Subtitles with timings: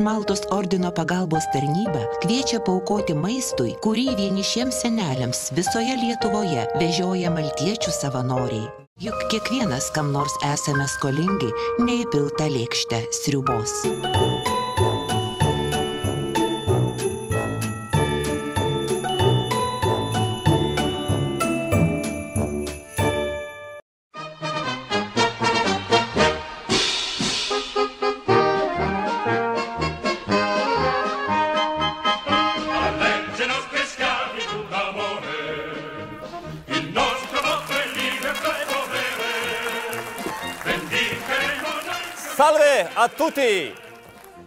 [0.00, 8.68] Maltos ordino pagalbos tarnyba kviečia paukoti maistui, kurį vienišiems seneliams visoje Lietuvoje vežioja maltiečių savanoriai.
[9.00, 11.48] Juk kiekvienas kam nors esame skolingi
[11.80, 13.80] neįpiltą lėkštę sriubos.
[43.36, 43.74] Tutti!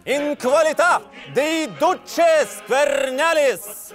[0.06, 1.00] In qualità
[1.32, 3.94] di duce Squernalis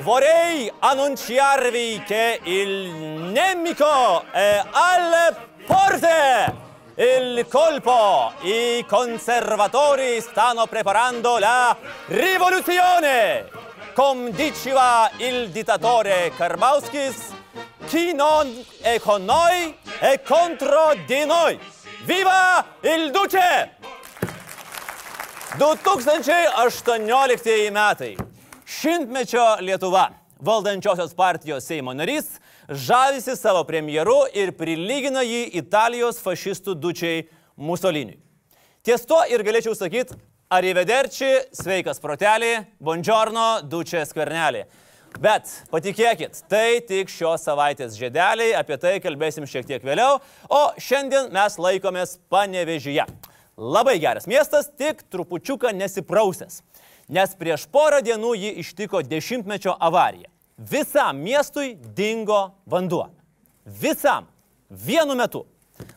[0.00, 2.90] vorrei annunciarvi che il
[3.30, 6.54] nemico è alle porte!
[6.96, 8.32] Il colpo!
[8.40, 13.48] I conservatori stanno preparando la rivoluzione!
[13.94, 17.32] Come diceva il dittatore Karbauskis,
[17.86, 21.56] chi non è con noi è contro di noi!
[22.02, 23.76] Viva il duce!
[25.58, 28.16] 2018 metai.
[28.66, 30.08] Šimtmečio Lietuva,
[30.40, 32.24] valdančiosios partijos Seimo narys,
[32.68, 38.16] žavisi savo premjeru ir prilygina jį Italijos fašistų dučiai Musoliniui.
[38.82, 40.14] Ties to ir galėčiau sakyti,
[40.52, 44.64] Arrivederci, sveikas protelį, buongiorno, dučia skvernelį.
[45.20, 51.28] Bet patikėkit, tai tik šios savaitės žedeliai, apie tai kalbėsim šiek tiek vėliau, o šiandien
[51.32, 53.04] mes laikomės panevežyje.
[53.57, 56.61] Labai geras miestas, tik trupučiuką nesiprausęs,
[57.09, 60.29] nes prieš porą dienų jį ištiko dešimtmečio avarija.
[60.57, 63.07] Visam miestui dingo vanduo.
[63.65, 64.27] Visam.
[64.69, 65.45] Vienu metu.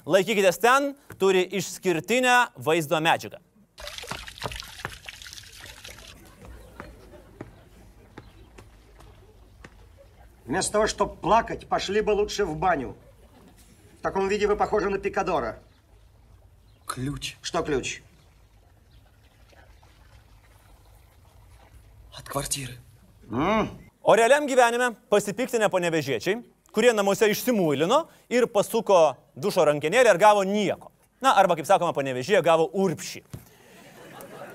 [0.06, 3.40] Laikykitės ten, turi išskirtinę vaizdo medžiagą.
[10.50, 12.96] Вместо того, чтобы плакать, пошли бы лучше в баню.
[13.98, 15.60] В таком виде вы похожи на пикадора.
[16.94, 18.00] Ключ Что ключ?
[22.18, 22.74] от квартиры.
[24.02, 26.40] O realiam gyvenime pasipiktinę panevežiečiai,
[26.72, 30.90] kurie namuose išsimuilino ir pasuko dušo rankenėlį ir gavo nieko.
[31.20, 33.22] Na, arba kaip sakoma, panevežėje gavo urpšį.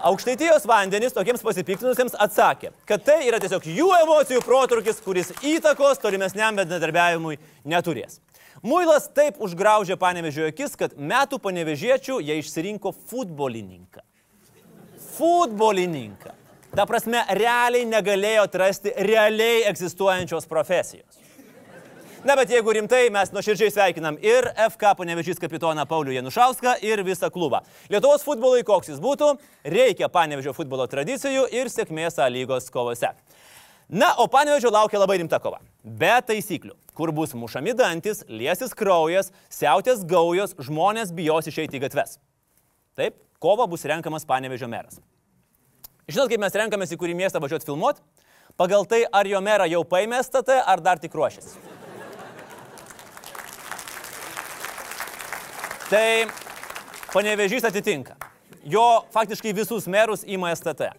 [0.06, 6.58] Aukštaitijos vandenys tokiems pasipiktinusiems atsakė, kad tai yra tiesiog jų emocijų protrukis, kuris įtakos tolimesniam
[6.60, 8.20] bendradarbiavimui neturės.
[8.61, 14.05] Muilas taip užgraužė panevežėjo akis, kad metų panevežiečių jie išsirinko futbolininką.
[15.17, 16.35] Futbolininką.
[16.77, 21.19] Ta prasme, realiai negalėjo atrasti realiai egzistuojančios profesijos.
[22.21, 27.31] Na, bet jeigu rimtai, mes nuoširdžiai sveikinam ir FK panevežys kapitoną Paulių Janušauską ir visą
[27.33, 27.63] klubą.
[27.89, 29.31] Lietuvos futbolui, koks jis būtų,
[29.65, 33.15] reikia panevežio futbolo tradicijų ir sėkmės A lygos kovose.
[33.91, 35.59] Na, o panevežio laukia labai rimta kova.
[35.83, 42.21] Be taisyklių, kur bus mušami dantis, liesis kraujas, siautės gaujos, žmonės bijos išeiti į gatves.
[42.95, 45.01] Taip, kova bus renkamas panevežio meras.
[46.07, 48.03] Žinot, kaip mes renkamės į kurį miestą važiuoti filmuoti?
[48.59, 51.59] Pagal tai, ar jo merą jau paėmė STT, ar dar tik ruošiasi.
[55.91, 56.09] Tai
[57.11, 58.15] panevežys atitinka.
[58.63, 60.93] Jo faktiškai visus merus įma STT.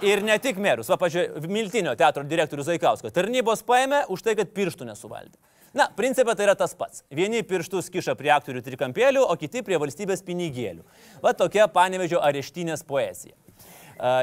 [0.00, 3.10] Ir ne tik merus, va, pažiūrėjau, Miltinio teatro direktorius Zaikausko.
[3.12, 5.36] Tarnybos paėmė už tai, kad pirštų nesuvaldė.
[5.76, 7.04] Na, principė tai yra tas pats.
[7.14, 10.82] Vieni pirštus kiša prie aktorių trikampėlių, o kiti prie valstybės pinigėlių.
[11.22, 13.36] Va tokia panevežio areštinės poezija.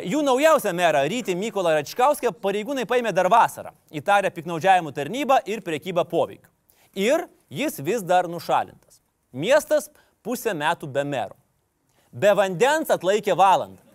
[0.10, 6.08] Jų naujausią merą Rytį Mykolą Račkauskę pareigūnai paėmė dar vasarą, įtarę piknaudžiavimų tarnybą ir priekybą
[6.10, 6.50] poveikiu.
[6.98, 9.04] Ir jis vis dar nušalintas.
[9.32, 9.92] Miestas
[10.26, 11.38] pusę metų be mero.
[12.12, 13.87] Be vandens atlaikė valandą.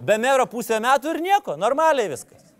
[0.00, 2.52] Be mero pusę metų ir nieko, normaliai viskas.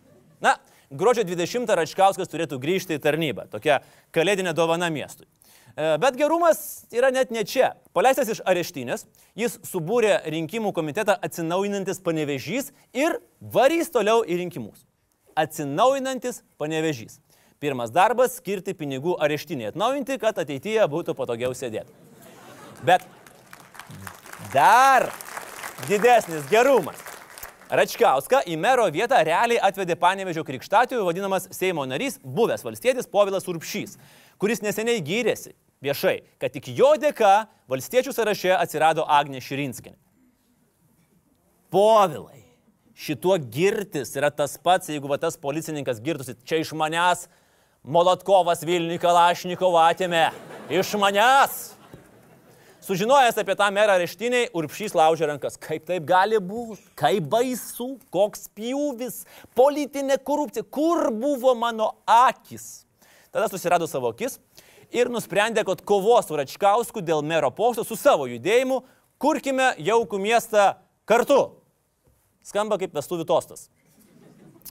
[0.43, 0.57] Na,
[0.91, 3.47] gruodžio 20 Račkauskas turėtų grįžti į tarnybą.
[3.53, 3.81] Tokia
[4.15, 5.29] kalėdinė dovana miestui.
[5.77, 7.75] E, Bet gerumas yra net ne čia.
[7.95, 9.07] Paleistas iš areštinės,
[9.39, 14.83] jis subūrė rinkimų komitetą atsinaujinantis panevežys ir varys toliau į rinkimus.
[15.39, 17.21] Atsinaujinantis panevežys.
[17.63, 21.91] Pirmas darbas- skirti pinigų areštinėje atnaujinti, kad ateityje būtų patogiau sėdėti.
[22.83, 23.03] Bet
[24.53, 25.13] dar
[25.87, 27.08] didesnis gerumas.
[27.69, 33.99] Račkauską į mero vietą realiai atvedė panevežio krikštatijų vadinamas Seimo narys, buvęs valstietis Povilas Urpšys,
[34.41, 35.53] kuris neseniai gyrėsi
[35.85, 39.99] viešai, kad tik jo dėka valstiečių sąraše atsirado Agnė Širinskinė.
[41.69, 42.41] Povilai,
[42.97, 47.29] šituo girtis yra tas pats, jeigu va tas policininkas girtusi, čia iš manęs
[47.85, 50.31] Molotkovas Vilniui Kalašnikovą atėmė.
[50.73, 51.78] Iš manęs.
[52.89, 55.59] Sužinojęs apie tą merą reštiniai, Urpšys laužė rankas.
[55.61, 56.81] Kaip taip gali būti?
[56.97, 59.19] Kaip baisu, koks pjūvis,
[59.59, 62.87] politinė korupcija, kur buvo mano akis?
[63.29, 64.39] Tada susirado savo akis
[64.89, 68.79] ir nusprendė, kad kovos su Račkausku dėl mero posto su savo judėjimu,
[69.21, 70.71] kurkime jaukų miestą
[71.05, 71.43] kartu.
[72.41, 73.67] Skamba kaip vestuvių tostas.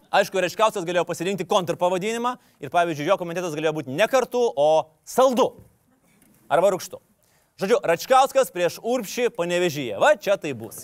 [0.10, 2.34] Aišku, Račkauskas galėjo pasirinkti kontrpavadinimą
[2.66, 5.52] ir, pavyzdžiui, jo komitetas galėjo būti ne kartu, o saldu.
[6.50, 6.98] Arba rūkštu.
[7.58, 9.96] Žodžiu, Račkauskas prieš Urpšį panevežyje.
[9.98, 10.84] Va, čia tai bus.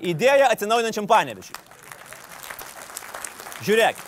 [0.00, 1.58] Idėja atsinaujinančiam panevežiui.
[3.66, 4.00] Žiūrėk,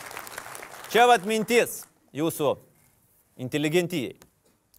[0.89, 1.83] čia vad mintis
[2.17, 2.55] jūsų
[3.45, 4.17] inteligentijai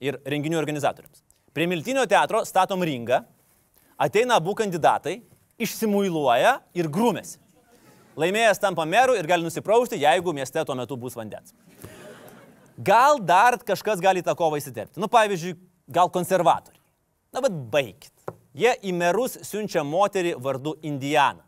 [0.02, 1.22] ir renginių organizatoriams.
[1.54, 3.22] Prie Miltinio teatro statom ringą,
[4.02, 5.20] ateina abu kandidatai,
[5.62, 7.38] išsimuiluoja ir grūmėsi.
[8.18, 11.54] Laimėjęs tampa meru ir gali nusiprausti, jeigu mieste tuo metu bus vandens.
[12.82, 14.98] Gal dar kažkas gali tą kovą įsiterpti.
[14.98, 15.60] Nu, pavyzdžiui,
[15.94, 16.82] gal konservatoriai.
[17.32, 18.14] Na, bet baigit.
[18.58, 21.46] Jie į merus siunčia moterį vardu Indiana.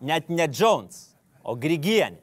[0.00, 1.10] Net ne Jones,
[1.44, 2.22] o Grigienė.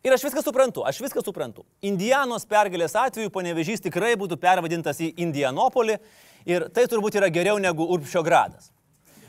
[0.00, 1.66] Ir aš viską suprantu, aš viską suprantu.
[1.84, 5.98] Indianos pergalės atveju panevežys tikrai būtų pervadintas į Indianopolį
[6.48, 8.70] ir tai turbūt yra geriau negu Urpšio gradas.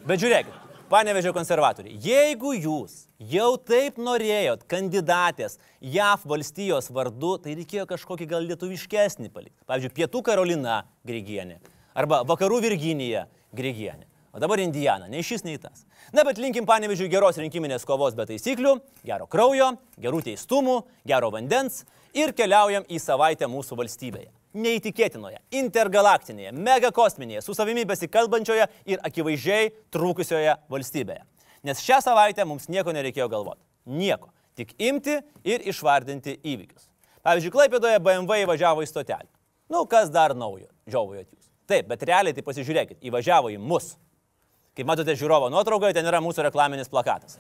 [0.08, 0.54] Bet žiūrėkit,
[0.88, 8.48] panevežio konservatoriai, jeigu jūs jau taip norėjot kandidatės JAV valstijos vardu, tai reikėjo kažkokį gal
[8.50, 9.60] lietuviškesnį palikti.
[9.70, 11.60] Pavyzdžiui, Pietų Karolina Grigienė
[11.94, 14.08] arba Vakarų Virginija Grigienė.
[14.32, 15.84] O dabar Indiana, nei šis, nei tas.
[16.16, 20.78] Na, bet linkim panevežiui geros rinkiminės kovos be taisyklių, gero kraujo, gerų teistumų,
[21.08, 21.82] gero vandens
[22.16, 24.32] ir keliaujam į savaitę mūsų valstybėje.
[24.56, 31.28] Neįtikėtinoje, intergalaktinėje, megakosminėje, su savimi besikalbančioje ir akivaizdžiai trūkusioje valstybėje.
[31.68, 33.62] Nes šią savaitę mums nieko nereikėjo galvoti.
[33.86, 34.32] Nieko.
[34.58, 36.88] Tik imti ir išvardinti įvykius.
[37.26, 39.30] Pavyzdžiui, Klaipėdoje BMW įvažiavo į stotelį.
[39.72, 40.68] Nu, kas dar naujo?
[40.90, 41.50] Žiauvojot jūs.
[41.70, 43.94] Taip, bet realiai tai pasižiūrėkit, įvažiavo į mus.
[44.76, 47.38] Kaip matote žiūrovo nuotraukoje, ten yra mūsų reklaminis plakatas.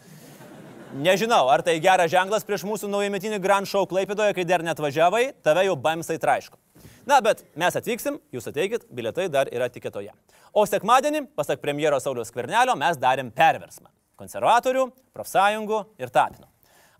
[0.91, 5.31] Nežinau, ar tai geras ženklas prieš mūsų naujametinį Grand Show Klaipėdoje, kai dar net važiavai,
[5.43, 6.59] tave jau bamsai traiško.
[7.07, 10.11] Na, bet mes atvyksim, jūs ateikit, bilietai dar yra tikėtoje.
[10.51, 13.87] O sekmadienį, pasak premjero Sauliaus Kvernelio, mes darėm perversmą.
[14.21, 14.85] Konservatorių,
[15.15, 16.47] profsąjungų ir tapino.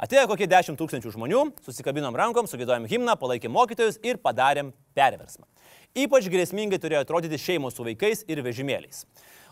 [0.01, 5.45] Atėjo kokie 10 tūkstančių žmonių, susikabinom rankom, sugėdojom himną, palaikėm mokytojus ir padarėm perversmą.
[5.93, 9.03] Ypač grėsmingai turėjo atrodyti šeimos su vaikais ir vežimėliais.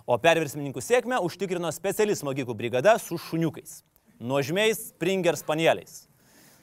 [0.09, 3.83] O perversmininkų sėkmę užtikrino speciali smogikų brigada su šuniukais.
[4.17, 6.07] Nuožmiais Springer spanieliais.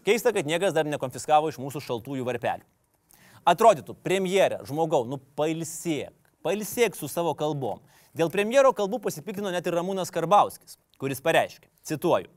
[0.07, 2.67] Keista, kad niekas dar nekonfiskavo iš mūsų šaltųjų varpelių.
[3.47, 6.11] Atrodytų, premjerė, žmogau, nu pailsėk,
[6.43, 7.79] pailsėk su savo kalbom.
[8.17, 12.31] Dėl premjero kalbų pasipiktino net ir Ramūnas Karbauskis, kuris pareiškė, cituoju,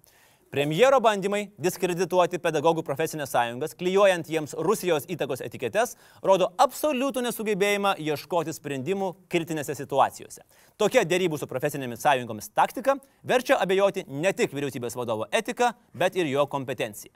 [0.50, 5.94] Premjero bandymai diskredituoti pedagogų profesinės sąjungas, klyjuojant jiems Rusijos įtakos etiketes,
[6.25, 10.41] rodo absoliutų nesugebėjimą ieškoti sprendimų kritinėse situacijose.
[10.81, 16.33] Tokia dėrybų su profesinėmis sąjungomis taktika verčia abejoti ne tik vyriausybės vadovo etiką, bet ir
[16.33, 17.13] jo kompetenciją.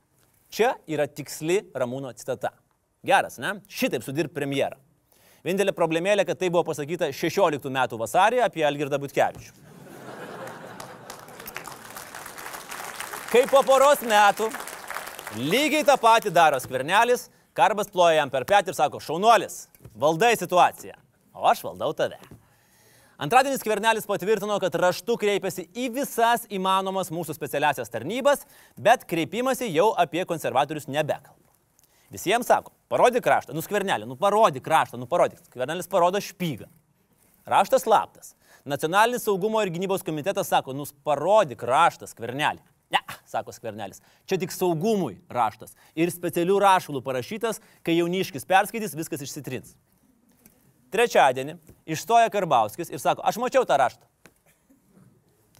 [0.53, 2.53] Čia yra tiksli Ramūno citata.
[3.01, 3.57] Geras, ne?
[3.65, 4.77] Šitaip sudirb premjerą.
[5.41, 9.72] Vienintelė problemėlė, kad tai buvo pasakyta 16 metų vasarį apie Algirdą Butkevičių.
[13.33, 14.45] Kaip po poros metų
[15.41, 17.24] lygiai tą patį daro skvernelis,
[17.57, 19.56] karbas ploja jam per petį ir sako, šaunuolis,
[19.97, 20.94] valdai situaciją,
[21.33, 22.19] o aš valdau tave.
[23.18, 28.43] Antradienį skvernelis patvirtino, kad raštu kreipiasi į visas įmanomas mūsų specialiasias tarnybas,
[28.77, 31.50] bet kreipimasi jau apie konservatorius nebekalba.
[32.13, 35.41] Visiems sako, parodyk raštą, nuskvernelį, nu parodyk raštą, nu parodyk.
[35.50, 36.69] Skvernelis parodo špygą.
[37.50, 38.36] Raštas slaptas.
[38.62, 42.62] Nacionalinis saugumo ir gynybos komitetas sako, nus parodyk raštą skvernelį.
[42.93, 44.03] Ne, sako skvernelis.
[44.29, 45.73] Čia tik saugumui raštas.
[45.97, 49.73] Ir specialių rašalų parašytas, kai jauniškis perskaitys, viskas išsitrins.
[50.93, 51.57] Trečiadienį
[51.89, 54.05] išstoja Karbauskis ir sako, aš mačiau tą raštą.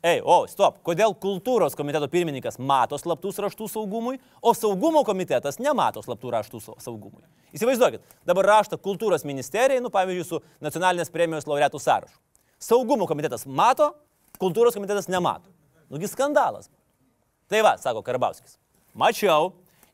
[0.04, 6.04] Ei, o, stop, kodėl kultūros komiteto pirmininkas mato slaptus raštų saugumui, o saugumo komitetas nemato
[6.04, 7.24] slaptų raštų saugumui?
[7.56, 12.20] Įsivaizduokit, dabar raštą kultūros ministerijai, nu pavyzdžiui, su nacionalinės premijos laureatų sąrašu.
[12.60, 13.94] Saugumo komitetas mato,
[14.44, 15.48] kultūros komitetas nemato.
[15.88, 16.68] Nugi skandalas.
[17.54, 18.56] Tai va, sako Karbauskis.
[18.98, 19.52] Mačiau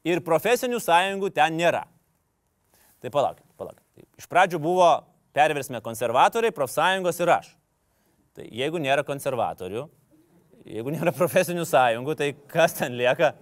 [0.07, 1.81] ir profesinių sąjungų ten nėra.
[3.03, 3.83] Tai palaukit, palaukit.
[4.15, 4.87] Iš pradžių buvo
[5.35, 7.51] perversme konservatoriai, profsąjungos ir aš.
[8.31, 9.83] Tai jeigu nėra konservatorių,
[10.71, 13.33] jeigu nėra profesinių sąjungų, tai kas ten lieka?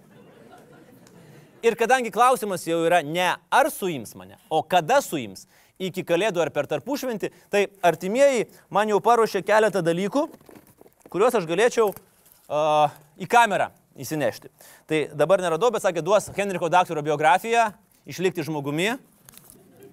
[1.62, 5.46] Ir kadangi klausimas jau yra ne ar suims mane, o kada suims,
[5.78, 10.26] iki kalėdų ar per tarpušventį, tai artimieji man jau paruošė keletą dalykų,
[11.06, 14.50] kuriuos aš galėčiau uh, į kamerą įsinešti.
[14.88, 17.68] Tai dabar neradau, bet sakė, duos Henriko daktaro biografiją,
[18.08, 18.94] išlikti žmogumi,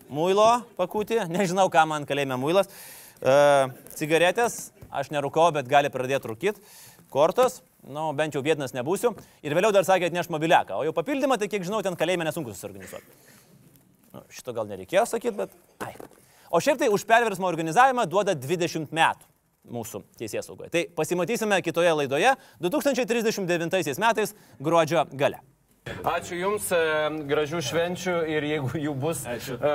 [0.10, 2.72] muilo pakūti, nežinau, ką man kalėjime muilas.
[3.26, 6.66] Uh, cigaretės, aš nerūkau, bet gali pradėti rūkyti.
[7.14, 9.14] Kortos, nu, bent jau vietinas nebūsiu.
[9.46, 10.82] Ir vėliau dar sakė, atneš mobiliaką.
[10.82, 13.08] O jau papildymą, tai kiek žinau, ten kalėjime nesunku susiorganizuoti.
[14.16, 15.56] Nu, šito gal nereikėjo sakyti, bet...
[15.86, 15.94] Ai.
[16.52, 19.35] O šiaip tai už perversmo organizavimą duoda 20 metų
[19.72, 20.72] mūsų teisės saugoje.
[20.74, 25.42] Tai pasimatysime kitoje laidoje 2039 metais gruodžio gale.
[25.86, 26.78] Ačiū Jums, e,
[27.30, 29.58] gražių švenčių ir jeigu jų bus Ačiū.
[29.62, 29.74] e,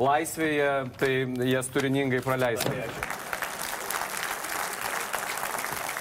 [0.00, 1.10] laisvėje, tai
[1.50, 2.72] jas turiningai praleisti.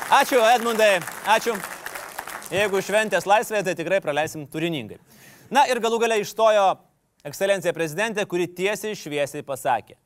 [0.08, 1.58] Ačiū, Edmundai, ačiū.
[2.56, 5.02] Jeigu šventės laisvėje, tai tikrai praleisim turiningai.
[5.52, 6.78] Na ir galų gale išstojo
[7.28, 9.98] ekscelencija prezidentė, kuri tiesiai šviesiai pasakė,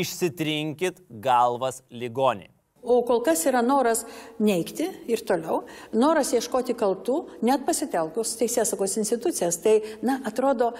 [0.00, 2.50] išsitrinkit galvas ligoniai.
[2.84, 4.02] O kol kas yra noras
[4.44, 5.62] neikti ir toliau,
[5.96, 7.16] noras ieškoti kaltų,
[7.48, 9.56] net pasitelkus teisėsaugos institucijas.
[9.64, 10.74] Tai, na, atrodo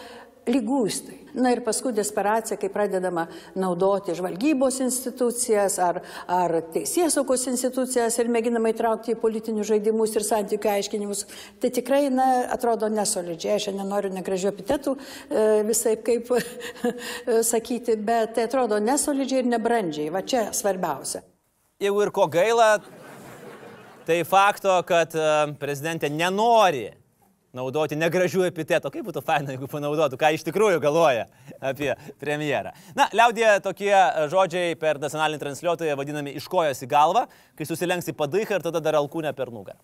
[0.49, 1.21] lygūstai.
[1.35, 3.25] Na ir paskui desperacija, kai pradedama
[3.59, 5.99] naudoti žvalgybos institucijas ar,
[6.31, 11.25] ar teisėsaugos institucijas ir mėginama įtraukti į politinius žaidimus ir santykių aiškinimus,
[11.59, 13.59] tai tikrai, na, atrodo nesolidžiai.
[13.59, 16.31] Aš nenoriu negražių epitetų e, visai kaip
[17.53, 20.13] sakyti, bet tai atrodo nesolidžiai ir nebrandžiai.
[20.15, 21.27] Va čia svarbiausia
[21.85, 22.79] jeigu ir ko gaila,
[24.07, 26.91] tai fakto, kad e, prezidentė nenori
[27.57, 28.93] naudoti negražių epitetų.
[28.95, 31.29] Kaip būtų faina, jeigu panaudotų, ką iš tikrųjų galvoja
[31.63, 31.93] apie
[32.23, 32.75] premjerą.
[32.99, 33.95] Na, liaudė tokie
[34.33, 37.27] žodžiai per nacionalinį transliuotoją vadinami iš kojos į galvą,
[37.59, 39.81] kai susilenksi padaiką ir tada dar alkūnę per nugarą.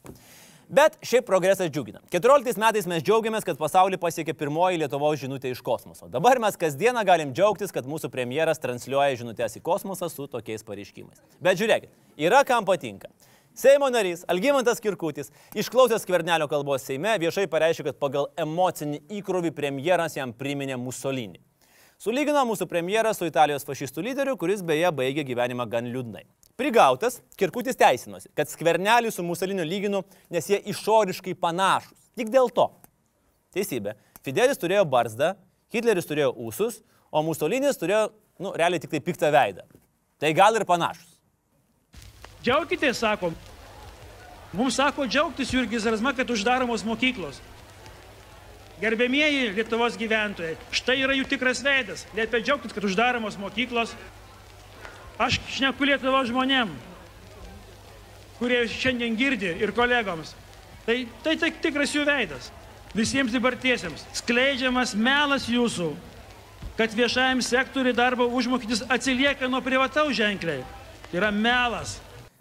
[0.70, 1.98] Bet šiaip progresas džiugina.
[2.14, 6.06] 14 metais mes džiaugiamės, kad pasaulį pasiekė pirmoji Lietuvos žinutė iš kosmoso.
[6.06, 11.18] Dabar mes kasdieną galim džiaugtis, kad mūsų premjeras transliuoja žinutės į kosmosą su tokiais pareiškimais.
[11.42, 11.90] Bet žiūrėkit,
[12.22, 13.10] yra kam patinka.
[13.60, 20.14] Seimo narys Algymantas Kirkutis, išklausęs kvernelio kalbos Seime, viešai pareiškė, kad pagal emocinį įkrovį premjeras
[20.16, 21.42] jam priminė Musolinį.
[22.00, 26.24] Sulygino mūsų premjerą su Italijos fašistų lyderiu, kuris beje baigė gyvenimą gan liūdnai.
[26.56, 30.00] Prigautas, Kirkutis teisinosi, kad skvernelį su Musoliniu lyginu,
[30.32, 32.08] nes jie išoriškai panašus.
[32.16, 32.70] Tik dėl to.
[33.52, 33.98] Teisybė.
[34.24, 35.34] Fidelis turėjo barzdą,
[35.76, 36.80] Hitleris turėjo ūsus,
[37.12, 38.06] o Musolinis turėjo,
[38.40, 39.68] nu, realiai tik tai piktą veidą.
[40.16, 41.18] Tai gal ir panašus.
[42.40, 43.36] Džiaukitės, sakom.
[44.52, 47.38] Mums sako džiaugtis Jurgis Razma, kad uždaromos mokyklos.
[48.80, 52.06] Gerbėmieji Lietuvos gyventojai, štai yra jų tikras veidas.
[52.16, 53.92] Liepia džiaugtis, kad uždaromos mokyklos,
[55.20, 56.70] Aš šneku Lietuvo žmonėm,
[58.38, 60.32] kurie šiandien girdi ir kolegoms.
[60.86, 62.48] Tai tai, tai tikras jų veidas.
[62.96, 65.90] Visiems dabartiesiems skleidžiamas melas jūsų,
[66.78, 70.64] kad viešajam sektoriui darbo užmokestis atsilieka nuo privataus ženkliai.
[71.10, 71.98] Tai yra melas.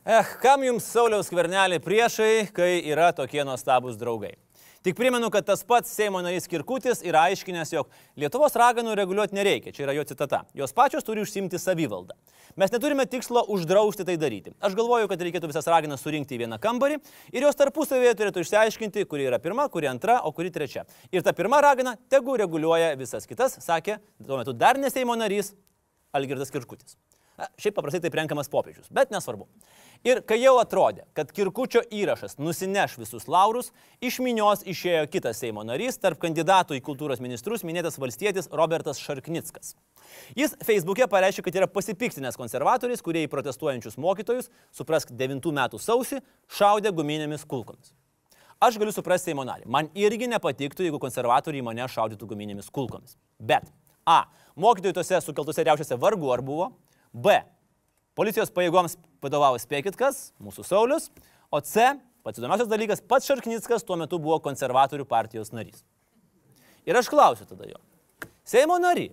[0.07, 4.37] Eh, kam jums Sauliaus kvernelį priešai, kai yra tokie nuostabus draugai?
[4.79, 9.73] Tik primenu, kad tas pats Seimo narys Kirkutis yra aiškinęs, jog Lietuvos raganų reguliuoti nereikia,
[9.75, 10.45] čia yra jo citata.
[10.55, 12.15] Jos pačios turi užsimti savivaldą.
[12.55, 14.55] Mes neturime tikslo uždrausti tai daryti.
[14.63, 17.01] Aš galvoju, kad reikėtų visas raganas surinkti į vieną kambarį
[17.35, 20.87] ir jos tarpusavėje turėtų išsiaiškinti, kuri yra pirma, kuri antra, o kuri trečia.
[21.11, 25.51] Ir ta pirma ragana tegu reguliuoja visas kitas, sakė tuo metu dar ne Seimo narys
[26.15, 26.95] Algirdas Kirkutis.
[27.39, 29.45] Na, šiaip paprastai tai renkamas popiežius, bet nesvarbu.
[30.07, 35.65] Ir kai jau atrodė, kad Kirkučio įrašas nusineš visus laurus, iš minios išėjo kitas Seimo
[35.67, 39.73] narys, tarp kandidatų į kultūros ministrus minėtas valstietis Robertas Šarknickas.
[40.39, 46.23] Jis Facebook'e pareiškė, kad yra pasipiktinęs konservatoriais, kurie į protestuojančius mokytojus, suprask 9 metų sausį,
[46.47, 47.91] šaudė guminėmis kulkomis.
[48.63, 49.67] Aš galiu suprasti Seimo narį.
[49.67, 53.19] Man irgi nepatiktų, jeigu konservatoriai mane šaudytų guminėmis kulkomis.
[53.39, 53.67] Bet
[54.07, 54.23] A.
[54.59, 56.71] Mokytojų tose sukeltose riaušiuose vargu ar buvo.
[57.13, 57.41] B.
[58.17, 61.09] Policijos pajėgoms vadovavo spėkit kas, mūsų Saulis,
[61.51, 61.91] o C,
[62.25, 65.83] pats įdomiausias dalykas, pats Šarknickas tuo metu buvo konservatorių partijos narys.
[66.87, 67.79] Ir aš klausiu tada jo,
[68.49, 69.11] Seimo nary,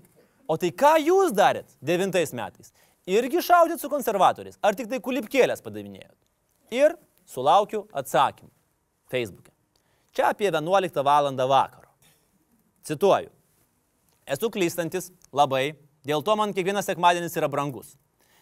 [0.49, 2.71] o tai ką jūs darėt devintais metais?
[3.07, 6.17] Irgi šaudėt su konservatoriais, ar tik tai kulipkėlės padavinėjot?
[6.73, 6.97] Ir
[7.29, 8.51] sulaukiu atsakymą
[9.13, 9.53] Facebook'e.
[10.17, 11.29] Čia apie 11 val.
[11.37, 11.91] vakaro.
[12.89, 13.31] Cituoju.
[14.27, 15.77] Esu klystantis labai,
[16.07, 17.93] dėl to man kiekvienas sekmadienis yra brangus.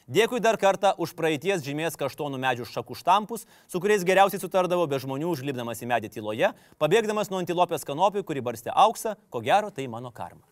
[0.05, 4.99] Dėkui dar kartą už praeities žymės kaštonų medžių šakų štampus, su kuriais geriausiai sutardavo be
[5.01, 9.87] žmonių užlipdamas į medį tyloje, pabėgdamas nuo antilopės kanopių, kuri barstė auksą, ko gero tai
[9.89, 10.45] mano karma.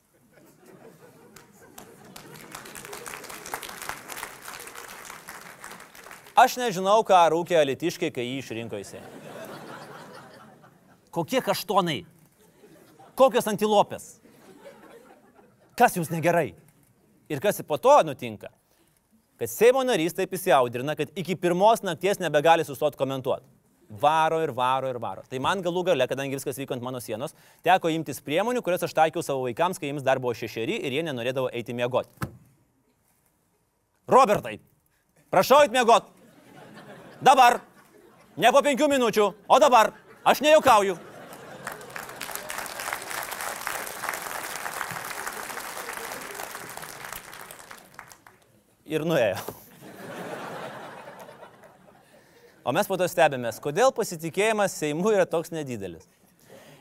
[6.32, 9.20] Aš nežinau, ką rūkė alitiškai, kai jį išrinko Seimą.
[11.12, 12.06] Kokie kaštonai?
[13.20, 14.14] Kokios antilopės?
[15.76, 16.54] Kas jums negerai?
[17.28, 18.48] Ir kas po to nutinka?
[19.40, 23.46] Kad Seimo narys taip įsiaudrina, kad iki pirmos nakties nebegali sustoti komentuoti.
[24.02, 25.22] Varo ir varo ir varo.
[25.28, 28.96] Tai man galų gale, kadangi viskas vyko ant mano sienos, teko imtis priemonių, kurias aš
[28.96, 32.30] taikiau savo vaikams, kai jiems dar buvo šešeri ir jie nenorėdavo eiti miegoti.
[34.08, 34.56] Robertai,
[35.32, 36.04] Prašau atmiegot.
[37.24, 37.62] Dabar.
[38.36, 39.94] Ne po penkių minučių, o dabar.
[40.28, 40.98] Aš nejaukauju.
[48.92, 49.38] Ir nuėjo.
[52.62, 56.04] O mes po to stebėmės, kodėl pasitikėjimas Seimu yra toks nedidelis.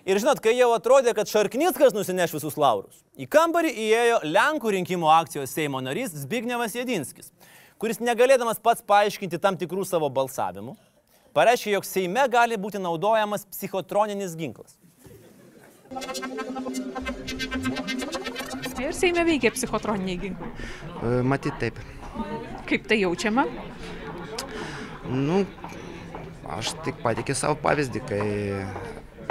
[0.05, 5.09] Ir žinot, kai jau atrodė, kad Šarknickas nusineš visus laurus, į kambarį įėjo Lenkų rinkimų
[5.13, 7.29] akcijos Seimo narys Zbignevas Jedinskis,
[7.81, 10.75] kuris negalėdamas pats paaiškinti tam tikrų savo balsavimų,
[11.37, 14.75] pareiškė, jog Seime gali būti naudojamas psichotroninis ginklas.
[18.81, 20.53] Ir Seime veikia psichotroniniai ginklai.
[21.01, 21.77] E, Matyt taip.
[22.69, 23.45] Kaip tai jaučiama?
[25.11, 25.43] Nu,
[26.57, 28.25] aš tik patikė savo pavyzdį, kai,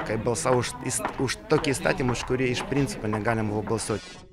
[0.03, 0.75] kai balsavau už,
[1.23, 4.27] už tokį įstatymą, už kurį iš principo negalima buvo balsuoti.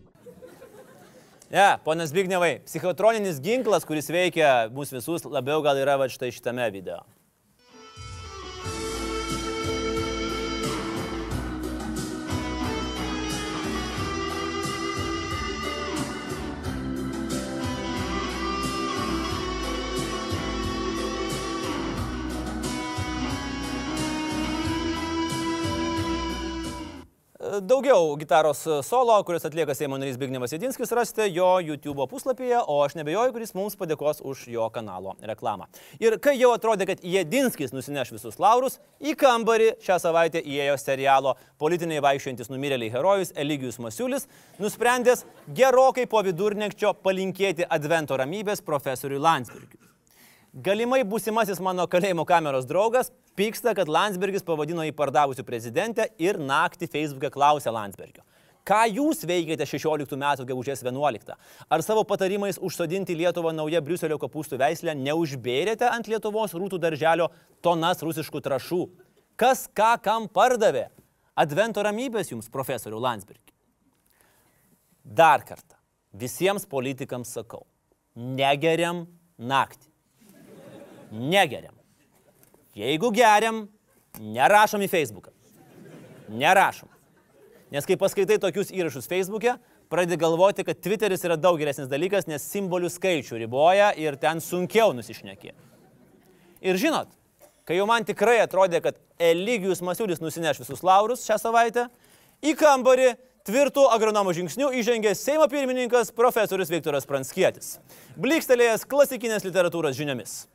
[1.48, 6.68] Ne, ponas Bignevai, psichotroninis ginklas, kuris veikia mūsų visus, labiau gal yra va štai šitame
[6.74, 7.06] video.
[27.62, 32.98] Daugiau gitaros solo, kuris atlieka Seimo narys Bignevas Jedinskis, rasite jo YouTube puslapyje, o aš
[33.00, 35.66] nebejoju, kuris mums padėkos už jo kanalo reklamą.
[36.04, 41.38] Ir kai jau atrodė, kad Jedinskis nusineš visus laurus, į kambarį šią savaitę įėjo serialo
[41.58, 44.30] politiniai vaikščiantis numirėliai herojus Eligijus Masiulis,
[44.62, 49.87] nusprendęs gerokai po vidurnekčio palinkėti advento ramybės profesoriui Landsbergiui.
[50.56, 56.88] Galimai būsimasis mano kalėjimo kameros draugas pyksta, kad Landsbergis pavadino jį pardavusiu prezidentę ir naktį
[56.94, 58.24] Facebook'e klausė Landsbergio.
[58.68, 61.36] Ką jūs veikėte 16 metų gegužės 11?
[61.72, 67.30] Ar savo patarimais užsodinti Lietuvą nauja Briuselio kopūstų veislę neužbėrėte ant Lietuvos rūtų darželio
[67.64, 68.82] tonas rusiškų trašų?
[69.40, 70.90] Kas ką kam pardavė?
[71.38, 73.54] Advento ramybės jums, profesoriu Landsbergi.
[75.06, 75.78] Dar kartą,
[76.12, 77.64] visiems politikams sakau,
[78.16, 79.06] negeriam
[79.38, 79.87] naktį.
[81.12, 81.76] Negeriam.
[82.78, 83.66] Jeigu geriam,
[84.20, 85.32] nerašom į Facebooką.
[86.28, 86.90] Nerašom.
[87.72, 89.58] Nes kai paskaitai tokius įrašus Facebook'e,
[89.92, 94.94] pradedi galvoti, kad Twitteris yra daug geresnis dalykas, nes simbolių skaičių riboja ir ten sunkiau
[94.96, 95.58] nusišnekėti.
[96.68, 97.12] Ir žinot,
[97.68, 101.88] kai jau man tikrai atrodė, kad Eligijus Masiulis nusineš visus laurus šią savaitę,
[102.44, 103.14] į kambarį
[103.48, 107.78] tvirtų agronomų žingsnių įžengė Seimo pirmininkas profesorius Viktoras Pranskietis,
[108.20, 110.46] blikstelėjęs klasikinės literatūros žiniomis.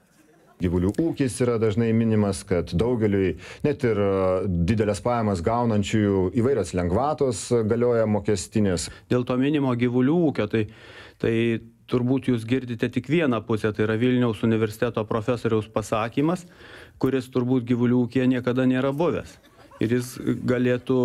[0.63, 3.35] Gyvulių ūkis yra dažnai minimas, kad daugeliui
[3.67, 4.13] net ir e,
[4.71, 8.89] didelės pajamas gaunančiųjų įvairios lengvatos galioja mokestinės.
[9.11, 10.67] Dėl to minimo gyvulių ūkio, tai,
[11.23, 11.35] tai
[11.91, 16.47] turbūt jūs girdite tik vieną pusę, tai yra Vilniaus universiteto profesoriaus pasakymas,
[17.03, 19.35] kuris turbūt gyvulių ūkija niekada nėra buvęs.
[19.83, 20.13] Ir jis
[20.47, 20.97] galėtų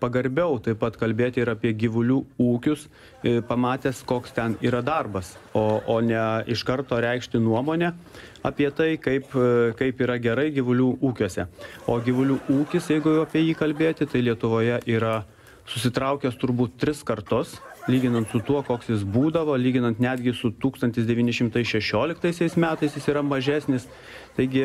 [0.00, 2.86] pagarbiau taip pat kalbėti ir apie gyvulių ūkius,
[3.20, 7.92] e, pamatęs, koks ten yra darbas, o, o ne iš karto reikšti nuomonę
[8.46, 11.46] apie tai, kaip, e, kaip yra gerai gyvulių ūkiuose.
[11.92, 15.20] O gyvulių ūkis, jeigu apie jį kalbėti, tai Lietuvoje yra
[15.68, 17.58] susitraukęs turbūt tris kartus,
[17.90, 23.88] lyginant su tuo, koks jis būdavo, lyginant netgi su 1916 metais jis yra mažesnis.
[24.36, 24.64] Taigi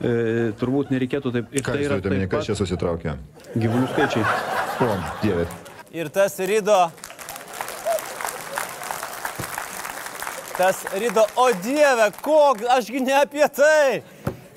[0.00, 1.52] e, turbūt nereikėtų taip.
[1.52, 3.16] Ir Ką tai jūs yra turite kas čia susitraukia?
[3.56, 4.24] gyvulių skaičiai.
[4.80, 4.90] O,
[5.22, 5.46] dieve.
[5.92, 6.80] Ir tas rydo.
[10.60, 14.02] Tas rydo, o dieve, kok, ašgi ne apie tai.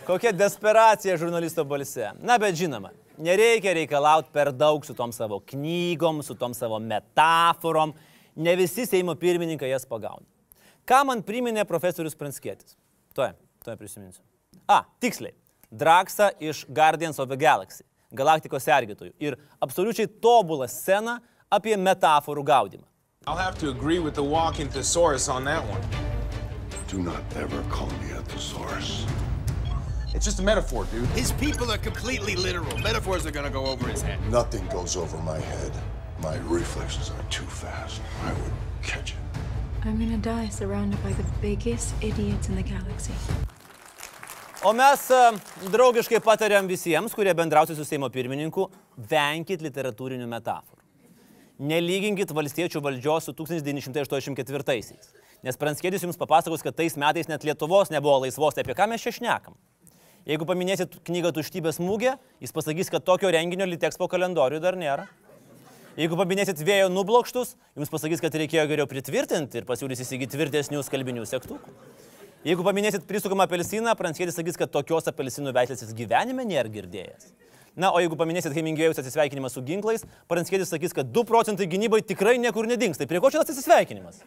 [0.03, 2.09] Kokia desperacija žurnalisto balse.
[2.19, 7.93] Na, bet žinoma, nereikia reikalauti per daug su tom savo knygom, su tom savo metaforom.
[8.35, 10.25] Ne visi Seimo pirmininkai jas pagauna.
[10.83, 12.75] Ką man priminė profesorius Pranskėtis?
[13.15, 13.31] Tuoj,
[13.63, 14.19] tuoj prisiminsiu.
[14.67, 15.33] A, tiksliai.
[15.73, 19.13] Draksa iš Guardians of the Galaxy, galaktikos sergėtojų.
[19.19, 21.17] Ir absoliučiai tobulą sceną
[21.51, 22.85] apie metaforų gaudimą.
[23.25, 25.81] I'll have to agree with the walking thesaurus on that one.
[26.87, 29.05] Do not ever call me a thesaurus.
[30.13, 31.07] It's just a metaphor, dude.
[31.15, 32.77] His people are completely literal.
[32.77, 34.19] Metaphors are gonna go over his head.
[34.29, 35.71] Nothing goes over my head.
[36.21, 37.99] My reflexes are too fast.
[38.23, 39.17] I would catch it.
[39.83, 43.13] I'm gonna die surrounded by the biggest idiots in the galaxy.
[44.63, 45.15] O mes e,
[45.67, 48.69] draugiškai patariam visiems, kurie bendrausia su Seimo pirmininku,
[49.11, 50.79] venkit literatūrinių metaforų.
[51.67, 55.09] Nelyginkit valstiečių valdžios su 1984-aisiais.
[55.43, 59.03] Nes Pranskėdis jums papasakos, kad tais metais net Lietuvos nebuvo laisvos, tai apie ką mes
[59.03, 59.57] čia šnekam.
[60.31, 65.09] Jeigu paminėsit knygą Tuštybės mūgė, jis pasakys, kad tokio renginio Litexpo kalendoriui dar nėra.
[65.99, 71.27] Jeigu paminėsit vėjo nublokštus, jums pasakys, kad reikėjo geriau pritvirtinti ir pasiūlys įsigyti tvirtesnių skalbinių
[71.27, 71.75] sektukų.
[72.43, 77.29] Jeigu paminėsit prisukamą apelsiną, Pranckietis sakys, kad tokios apelsinų veislės jis gyvenime nėra girdėjęs.
[77.79, 82.35] Na, o jeigu paminėsit Hemingėjus atsisveikinimą su ginklais, Pranckietis sakys, kad 2 procentai gynybai tikrai
[82.43, 82.99] niekur nedings.
[82.99, 84.19] Tai prie ko čia tas atsisveikinimas?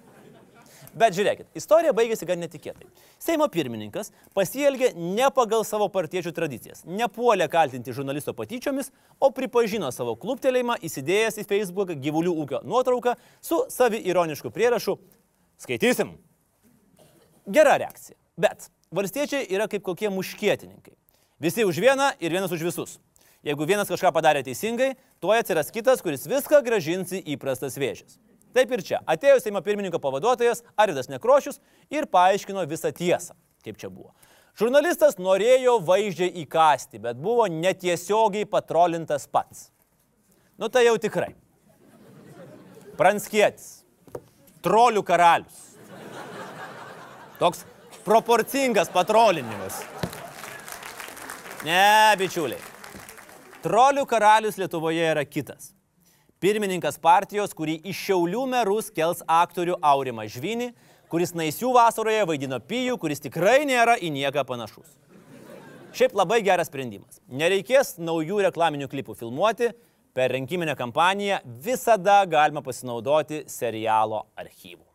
[0.97, 2.89] Bet žiūrėkit, istorija baigėsi gan netikėtai.
[3.21, 8.89] Seimo pirmininkas pasielgė ne pagal savo partiečių tradicijas, nepuolė kaltinti žurnalisto patyčiomis,
[9.21, 14.97] o pripažino savo kluptelėjimą įsidėjęs į Facebook gyvulių ūkio nuotrauką su savi ironišku prierašu
[15.61, 16.17] Skaitysim.
[17.47, 18.17] Gera reakcija.
[18.37, 20.95] Bet valstiečiai yra kaip kokie muškietininkai.
[21.41, 22.99] Visi už vieną ir vienas už visus.
[23.47, 28.17] Jeigu vienas kažką padarė teisingai, tuoj atsiras kitas, kuris viską gražins į įprastas vėžės.
[28.57, 29.03] Taip ir čia.
[29.07, 31.61] Atėjo Seimo pirmininko pavaduotojas Aridas Nekrošius
[31.93, 34.15] ir paaiškino visą tiesą, kaip čia buvo.
[34.57, 39.69] Žurnalistas norėjo vaizdžiai įkasti, bet buvo netiesiogiai patrolintas pats.
[40.57, 41.35] Nu tai jau tikrai.
[42.97, 43.85] Pranskietis.
[44.65, 45.66] Trolių karalius.
[47.39, 47.65] Toks
[48.05, 49.83] proporcingas patrolinimas.
[51.67, 52.61] Ne, bičiuliai.
[53.65, 55.73] Trolių karalius Lietuvoje yra kitas.
[56.41, 60.71] Pirmininkas partijos, kurį iš Šiaulių merus kels aktorių Aurimą Žvinį,
[61.11, 64.87] kuris naisių vasaroje vaidino Pijų, kuris tikrai nėra į nieką panašus.
[65.97, 67.19] Šiaip labai geras sprendimas.
[67.27, 69.73] Nereikės naujų reklaminių klipų filmuoti,
[70.17, 74.86] per rinkiminę kampaniją visada galima pasinaudoti serialo archyvų.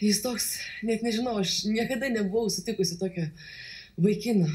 [0.00, 0.54] Jis toks,
[0.86, 3.26] net nežinau, aš niekada nebuvau sutikusi tokio
[4.00, 4.48] vaikino.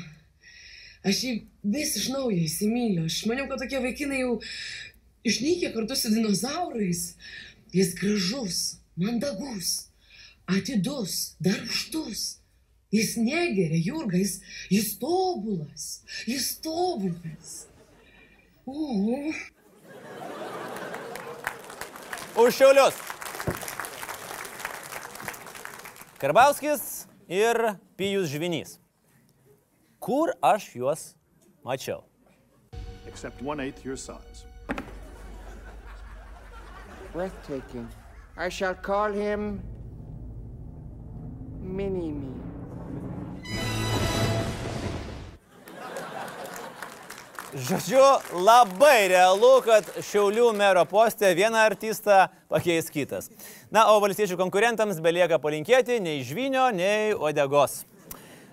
[1.05, 1.33] Aš jį
[1.75, 3.05] vis iš naujo įsimyliu.
[3.05, 4.39] Aš maniau, kad tokie vaikinai jau
[5.25, 7.11] išnykė kartu su dinozaurais.
[7.75, 8.59] Jis gražus,
[8.97, 9.91] mandagus,
[10.49, 12.25] atidus, darbštus.
[12.95, 14.39] Jis negeria, Jurga, jis,
[14.71, 15.87] jis tobulas,
[16.29, 17.65] jis tobulas.
[18.65, 19.33] O,
[22.35, 23.14] Už šiaulius.
[26.19, 28.79] Karbauskis ir Pijus Žvinys.
[29.99, 31.15] Kur aš juos
[31.63, 32.03] mačiau?
[33.15, 34.45] except one eighth your size.
[37.13, 37.87] Breathtaking.
[38.35, 39.63] I shall call him
[41.61, 42.13] Mini
[47.55, 48.03] Žodžiu,
[48.43, 53.29] labai realu, kad Šiaulių mero postė vieną artistą pakeis kitas.
[53.71, 57.85] Na, o valstiečių konkurentams belieka palinkėti nei žvinio, nei odegos.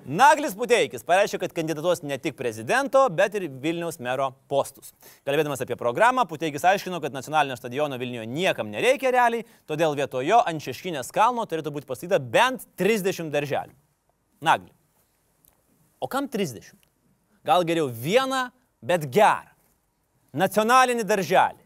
[0.06, 4.94] Naglis Puteikis pareiškė, kad kandidatuos ne tik prezidento, bet ir Vilniaus mero postus.
[5.26, 10.62] Kalbėdamas apie programą, Puteikis aiškino, kad nacionalinio stadiono Vilniuje niekam nereikia realiai, todėl vietojo ant
[10.62, 13.74] Šeškinės kalno turėtų būti pastatyta bent 30 darželių.
[14.46, 14.70] Nagli.
[15.98, 16.70] O kam 30?
[17.42, 19.50] Gal geriau vieną, bet gerą.
[20.32, 21.60] Nacionalinį darželį.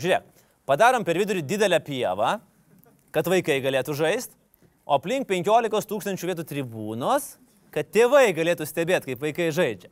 [0.00, 0.24] Žiūrėk,
[0.68, 2.36] padarom per vidurį didelę pievą,
[3.14, 4.34] kad vaikai galėtų žaisti,
[4.84, 7.34] o aplink 15 tūkstančių vietų tribūnos,
[7.74, 9.90] kad tėvai galėtų stebėti, kaip vaikai žaidžia.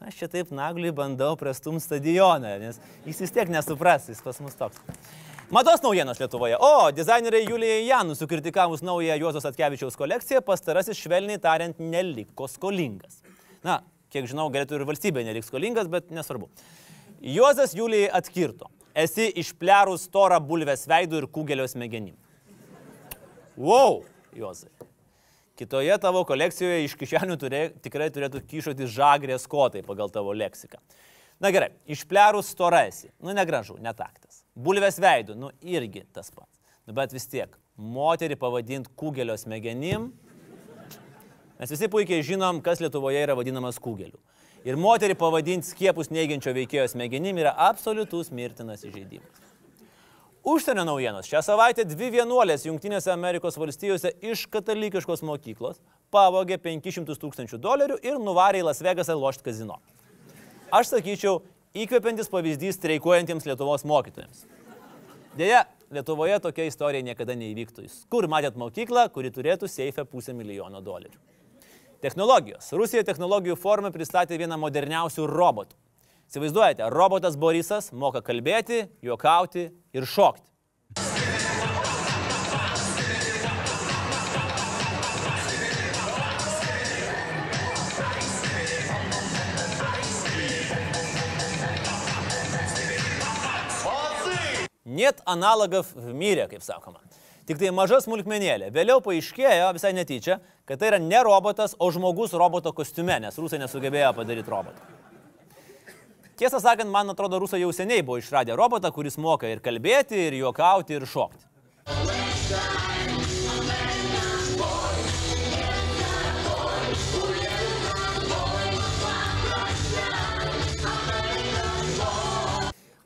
[0.00, 4.56] Aš čia taip nagliui bandau prastum stadioną, nes jis vis tiek nesupras, jis pas mus
[4.56, 4.80] toks.
[5.52, 6.54] Mados naujienos Lietuvoje.
[6.62, 13.18] O, dizaineriai Julijai Janų sukritikavus naują Juozos Atkevičiaus kolekciją, pastarasis švelniai tariant neliko skolingas.
[13.66, 13.80] Na,
[14.12, 16.50] kiek žinau, galėtų ir valstybė neliks skolingas, bet nesvarbu.
[17.20, 18.70] Juozas Julijai atkirto.
[18.96, 22.16] Esi išplerus storą bulvės veidų ir kugelio smegenim.
[23.60, 24.02] Wow,
[24.34, 24.70] Juozai.
[25.60, 30.80] Kitoje tavo kolekcijoje iš kišenių turė, tikrai turėtų kyšoti žagrės kotai pagal tavo leksiką.
[31.40, 33.10] Na gerai, išplerus storasi.
[33.20, 34.42] Nu negražu, netaktas.
[34.56, 36.56] Bulvės veidų, nu irgi tas pats.
[36.88, 40.10] Nu bet vis tiek, moterį pavadinti kugelio smegenim.
[41.60, 44.16] Mes visi puikiai žinom, kas Lietuvoje yra vadinamas kugeliu.
[44.64, 49.42] Ir moterį pavadinti skiepus neigiančio veikėjo smegenim yra absoliutus mirtinas įžeidimas.
[50.40, 51.26] Užsienio naujienos.
[51.28, 58.16] Šią savaitę dvi vienuolės Junktinėse Amerikos valstijose iš katalikiškos mokyklos pavogė 500 tūkstančių dolerių ir
[58.16, 59.76] nuvarė į Las Vegasą lošti kazino.
[60.72, 61.42] Aš sakyčiau,
[61.76, 64.46] įkvepiantis pavyzdys streikuojantiems Lietuvos mokytojams.
[65.36, 67.84] Deja, Lietuvoje tokia istorija niekada neįvyktų.
[68.08, 71.20] Kur matėt mokyklą, kuri turėtų seifę pusę milijono dolerių?
[72.00, 72.70] Technologijos.
[72.72, 75.76] Rusija technologijų formą pristatė vieną moderniausių robotų.
[76.30, 80.46] Įsivaizduojate, robotas Borisas moka kalbėti, juokauti ir šokti.
[94.90, 97.09] Net analogov mirė, kaip sakoma.
[97.50, 98.68] Tik tai maža smulkmenėlė.
[98.70, 100.36] Vėliau paaiškėjo visai netyčia,
[100.70, 104.78] kad tai yra ne robotas, o žmogus roboto kostiume, nes rusai nesugebėjo padaryti robotą.
[106.38, 110.38] Tiesą sakant, man atrodo, rusai jau seniai buvo išradę robotą, kuris moka ir kalbėti, ir
[110.44, 111.42] juokauti, ir šokti.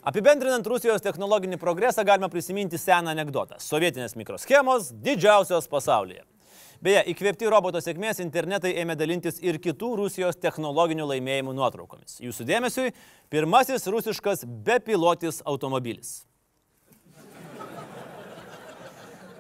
[0.05, 3.57] Apibendrinant Rusijos technologinį progresą galima prisiminti seną anegdotą.
[3.57, 6.21] Sovietinės mikroschemos didžiausios pasaulyje.
[6.85, 12.19] Beje, įkvėpti roboto sėkmės internetai ėmė dalintis ir kitų Rusijos technologinių laimėjimų nuotraukomis.
[12.21, 12.93] Jūsų dėmesiui
[13.33, 16.27] pirmasis rusiškas bepilotis automobilis.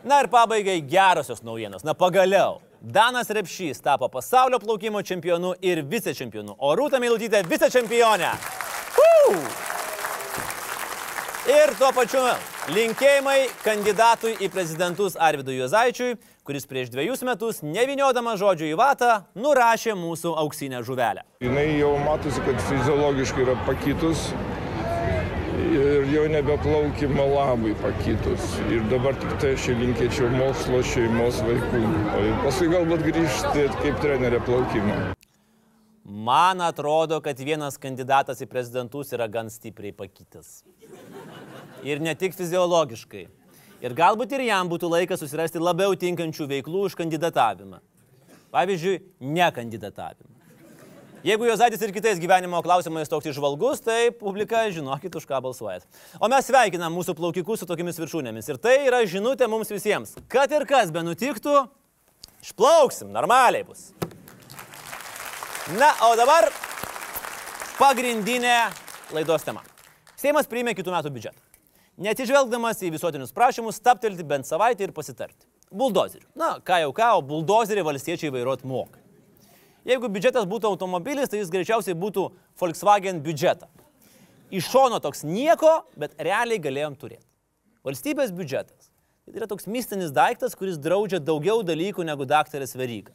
[0.04, 1.84] Na ir pabaigai gerosios naujienos.
[1.84, 2.62] Na pagaliau.
[2.80, 8.32] Danas Repšys tapo pasaulio plaukimo čempionu ir vicečempionu, o Rūta Meilutytė vicečempionė.
[9.04, 9.83] Uh!
[11.44, 12.22] Ir tuo pačiu
[12.72, 19.92] linkėjimai kandidatui į prezidentus Arvidui Juozaičiui, kuris prieš dviejus metus, neviniodamas žodžių į vatą, nurašė
[19.92, 21.26] mūsų auksinę žuvelę.
[21.44, 24.30] Jis jau matosi, kad fiziologiškai yra pakitus
[25.74, 28.54] ir jau nebeplaukimo labai pakitus.
[28.72, 31.82] Ir dabar tik tai aš linkėčiau mokslo šeimos vaikų.
[32.22, 34.96] O paskui galbūt grįžti kaip trenerė plaukimo.
[36.04, 40.62] Man atrodo, kad vienas kandidatas į prezidentus yra gan stipriai pakitęs.
[41.84, 43.26] Ir ne tik fiziologiškai.
[43.84, 47.82] Ir galbūt ir jam būtų laikas susirasti labiau tinkančių veiklų už kandidatavimą.
[48.54, 50.30] Pavyzdžiui, nekandidatavimą.
[51.24, 55.86] Jeigu Jozaitis ir kitais gyvenimo klausimais toks išvalgus, tai publika žinokit, už ką balsuojat.
[56.20, 58.50] O mes sveikinam mūsų plaukikus su tokiamis viršūnėmis.
[58.52, 60.12] Ir tai yra žinutė mums visiems.
[60.28, 61.64] Kad ir kas be nutiktų,
[62.44, 63.94] išplauksim, normaliai bus.
[65.80, 66.50] Na, o dabar
[67.80, 68.58] pagrindinė
[69.16, 69.64] laidos tema.
[70.24, 71.42] Seimas priėmė kitų metų biudžetą.
[72.00, 75.44] Neatsižvelgdamas į visuotinius prašymus, staptelti bent savaitę ir pasitarti.
[75.68, 76.24] Buldozerių.
[76.38, 79.02] Na, ką jau ką, o buldozerį valstiečiai vairuot moka.
[79.84, 83.68] Jeigu biudžetas būtų automobilis, tai jis greičiausiai būtų Volkswagen biudžetą.
[84.48, 87.26] Iš šono toks nieko, bet realiai galėjom turėti.
[87.84, 88.88] Valstybės biudžetas.
[89.28, 93.12] Tai yra toks mistinis daiktas, kuris draudžia daugiau dalykų negu daktaras Veryga.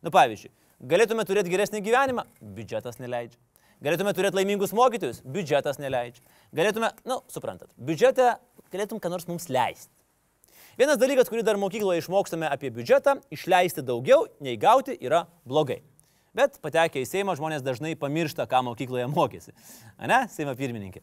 [0.00, 3.36] Na pavyzdžiui, galėtume turėti geresnį gyvenimą, biudžetas neleidžia.
[3.84, 6.22] Galėtume turėti laimingus mokytojus, biudžetas neleidžia.
[6.56, 8.36] Galėtume, na, nu, suprantat, biudžetą
[8.72, 9.92] galėtum ką nors mums leisti.
[10.76, 15.80] Vienas dalykas, kurį dar mokykloje išmokstame apie biudžetą, išleisti daugiau nei gauti yra blogai.
[16.36, 19.54] Bet patekę į Seimą žmonės dažnai pamiršta, ką mokykloje mokėsi.
[20.04, 21.00] Ne, Seimo pirmininkė.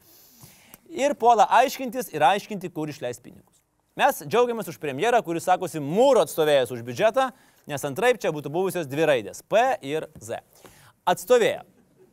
[0.93, 3.63] Ir puola aiškintis ir aiškinti, kur išleis pinigus.
[3.97, 7.31] Mes džiaugiamės už premjerą, kuris sakosi mūro atstovėjęs už biudžetą,
[7.69, 10.41] nes antraip čia būtų buvusios dvi raidės- P ir Z.
[11.05, 11.65] Atstovėjo.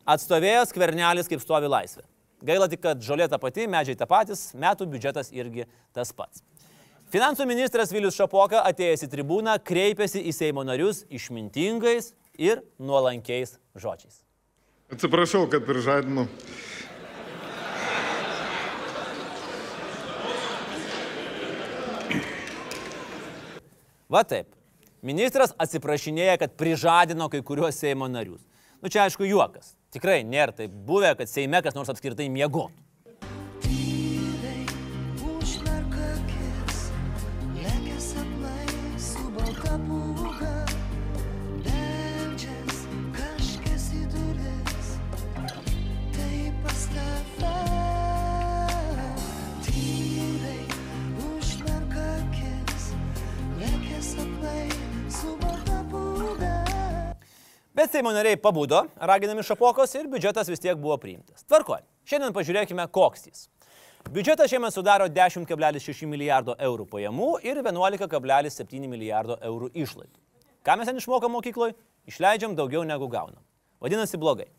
[0.09, 2.07] Atstovėjo skvernelis kaip stovi laisvė.
[2.41, 6.41] Gaila tik, kad žolė ta pati, medžiai ta patys, metų biudžetas irgi tas pats.
[7.13, 14.23] Finansų ministras Vilius Šapoka atėjęs į tribūną kreipėsi į Seimo narius išmintingais ir nuolankiais žodžiais.
[14.95, 16.29] Atsiprašau, kad prižadinu.
[24.11, 24.49] Va taip.
[25.07, 28.43] Ministras atsiprašinėja, kad prižadino kai kuriuos Seimo narius.
[28.81, 29.75] Nu čia aišku juokas.
[29.91, 32.90] Tikrai nėra taip buvę, kad Seime kas nors apskritai miegotų.
[57.81, 61.47] Bet Seimo nariai pabudo, raginami šapokos ir biudžetas vis tiek buvo priimtas.
[61.49, 61.81] Tvarkoj.
[62.05, 63.47] Šiandien pažiūrėkime, koks jis.
[64.13, 70.13] Biudžetas šiemet sudaro 10,6 milijardo eurų pajamų ir 11,7 milijardo eurų išlaidų.
[70.61, 71.73] Ką mes ten išmokam mokykloje?
[72.05, 73.41] Išleidžiam daugiau negu gaunam.
[73.81, 74.51] Vadinasi blogai.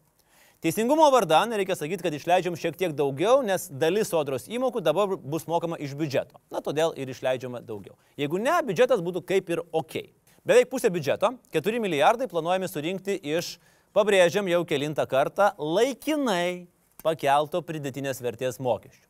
[0.65, 5.45] Teisingumo vardan reikia sakyti, kad išleidžiam šiek tiek daugiau, nes dalis sodros įmokų dabar bus
[5.45, 6.41] mokama iš biudžeto.
[6.49, 7.93] Na, todėl ir išleidžiama daugiau.
[8.17, 9.99] Jeigu ne, biudžetas būtų kaip ir ok.
[10.41, 13.60] Beveik pusė biudžeto, 4 milijardai planuojami surinkti iš,
[13.93, 16.65] pabrėžiam jau kilintą kartą, laikinai
[17.06, 19.06] pakelto pridėtinės vertės mokesčių.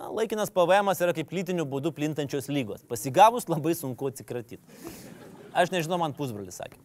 [0.00, 2.80] Na, laikinas PVM yra kaip lytiniu būdu plintančios lygos.
[2.88, 4.62] Pasigavus labai sunku atsikratyti.
[5.52, 6.80] Aš nežinau, man pusbrolis sakė.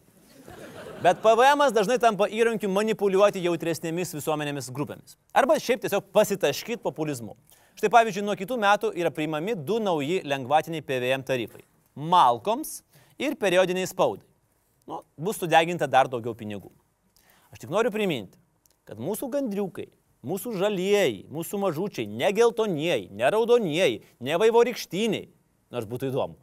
[1.00, 5.16] Bet PVM dažnai tampa įrankiu manipuliuoti jautresnėmis visuomenėmis grupėmis.
[5.32, 7.38] Arba šiaip tiesiog pasitaškyti populizmu.
[7.80, 11.64] Štai pavyzdžiui, nuo kitų metų yra priimami du nauji lengvatiniai PVM tarifai.
[11.96, 12.82] Malkoms
[13.18, 14.26] ir periodiniai spaudai.
[14.88, 16.70] Nu, bus sudeginta dar daugiau pinigų.
[17.52, 18.38] Aš tik noriu priminti,
[18.88, 19.88] kad mūsų gandriukai,
[20.24, 25.28] mūsų žalieji, mūsų mažučiai, ne geltonieji, ne raudonieji, ne vaivorykštiniai,
[25.74, 26.38] nors būtų įdomu,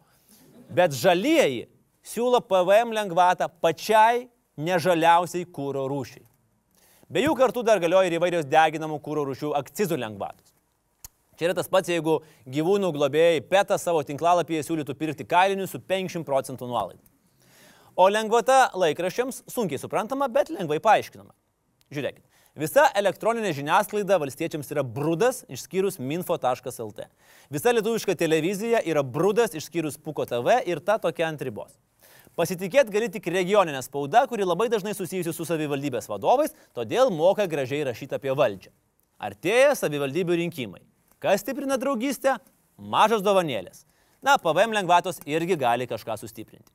[0.70, 1.66] bet žalieji
[2.06, 4.28] siūlo PVM lengvatą pačiai
[4.62, 6.26] nežaliausiai kūro rūšiai.
[7.10, 10.55] Be jų kartu dar galioja ir įvairios deginamų kūro rūšių akcizų lengvatos.
[11.36, 16.28] Čia yra tas pats, jeigu gyvūnų globėjai PETA savo tinklalapyje siūlytų pirkti kailinius su 50
[16.28, 17.02] procentų nuolaida.
[17.96, 21.32] O lengvata laikraščiams sunkiai suprantama, bet lengvai paaiškinama.
[21.94, 22.24] žiūrėkit.
[22.56, 27.08] Visa elektroninė žiniasklaida valstiečiams yra brudas, išskyrus minfo.lt.
[27.52, 31.76] Visa lietuviška televizija yra brudas, išskyrus Puko TV ir ta tokia ant ribos.
[32.36, 37.84] Pasitikėti gali tik regioninė spauda, kuri labai dažnai susijusi su savivaldybės vadovais, todėl moka gražiai
[37.88, 38.72] rašyti apie valdžią.
[39.20, 40.84] Artėja savivaldybių rinkimai.
[41.20, 42.38] Kas stiprina draugystę?
[42.78, 43.86] Mažas dovanėlės.
[44.26, 46.72] Na, PVM lengvatos irgi gali kažką sustiprinti.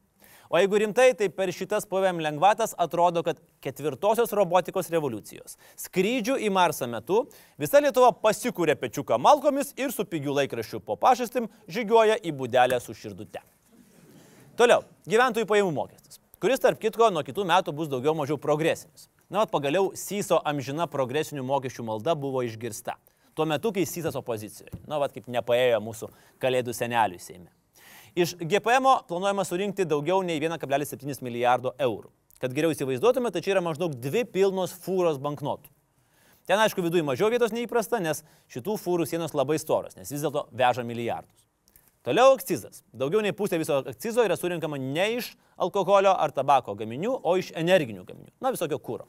[0.50, 6.48] O jeigu rimtai, tai per šitas PVM lengvatas atrodo, kad ketvirtosios robotikos revoliucijos skrydžių į
[6.50, 7.20] Marsą metu
[7.60, 12.96] visa Lietuva pasikūrė pečiuką malkomis ir su pigių laikraščių po pašastim žygiuoja į būdelę su
[12.98, 13.44] širdute.
[14.58, 19.06] Toliau, gyventojų pajamų mokestis, kuris tarp kitko nuo kitų metų bus daugiau mažiau progresinis.
[19.30, 22.98] Na, pagaliau Syso amžina progresinių mokesčių malda buvo išgirsta.
[23.34, 24.82] Tuo metu, kai Sysas opozicijoje.
[24.90, 26.10] Na, vad kaip nepaėjo mūsų
[26.42, 27.50] kalėdų senelių Seime.
[28.18, 32.10] Iš GPM planuojama surinkti daugiau nei 1,7 milijardo eurų.
[32.40, 35.70] Kad geriau įsivaizduotume, tai čia yra maždaug dvi pilnos fūros banknotų.
[36.48, 40.48] Ten, aišku, viduje mažiau vietos neįprasta, nes šitų fūrų sienos labai storos, nes vis dėlto
[40.56, 41.36] veža milijardus.
[42.02, 42.80] Toliau akcizas.
[42.96, 47.52] Daugiau nei pusė viso akcizo yra surinkama ne iš alkoholio ar tabako gaminių, o iš
[47.60, 48.32] energinių gaminių.
[48.40, 49.04] Na, visokio kūro.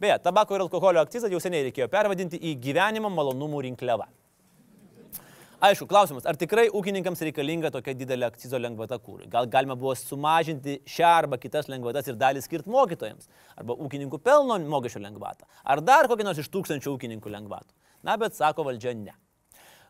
[0.00, 4.08] Beje, tabako ir alkoholio akcizą jau seniai reikėjo pervadinti į gyvenimo malonumų rinkliavą.
[5.66, 9.24] Aišku, klausimas, ar tikrai ūkininkams reikalinga tokia didelė akcizo lengvata kūrui?
[9.32, 13.30] Gal galima buvo sumažinti šią arba kitas lengvatas ir dalį skirti mokytojams?
[13.56, 15.48] Arba ūkininkų pelno mokesčio lengvatą?
[15.64, 17.72] Ar dar kokį nors iš tūkstančių ūkininkų lengvatų?
[18.04, 19.16] Na, bet sako valdžia ne.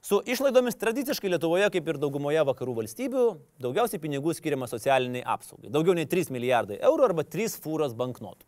[0.07, 3.25] Su išlaidomis tradiciškai Lietuvoje, kaip ir daugumoje vakarų valstybių,
[3.67, 5.73] daugiausiai pinigų skiriama socialiniai apsaugai.
[5.75, 8.47] Daugiau nei 3 milijardai eurų arba 3 fūros banknotų.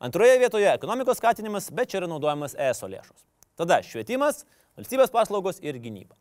[0.00, 3.24] Antroje vietoje ekonomikos skatinimas, bet čia yra naudojamas ESO lėšos.
[3.56, 4.44] Tada švietimas,
[4.76, 6.12] valstybės paslaugos ir gynyba.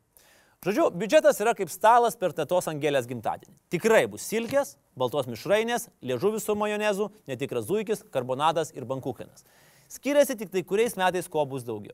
[0.64, 3.52] Žodžiu, biudžetas yra kaip stalas per tėtos angelės gimtadienį.
[3.70, 9.44] Tikrai bus silkės, baltos mišrainės, liežuvis su majonezu, netikras zuikis, karbonadas ir bankuchenas.
[9.92, 11.94] Skiriasi tik tai kuriais metais ko bus daugiau.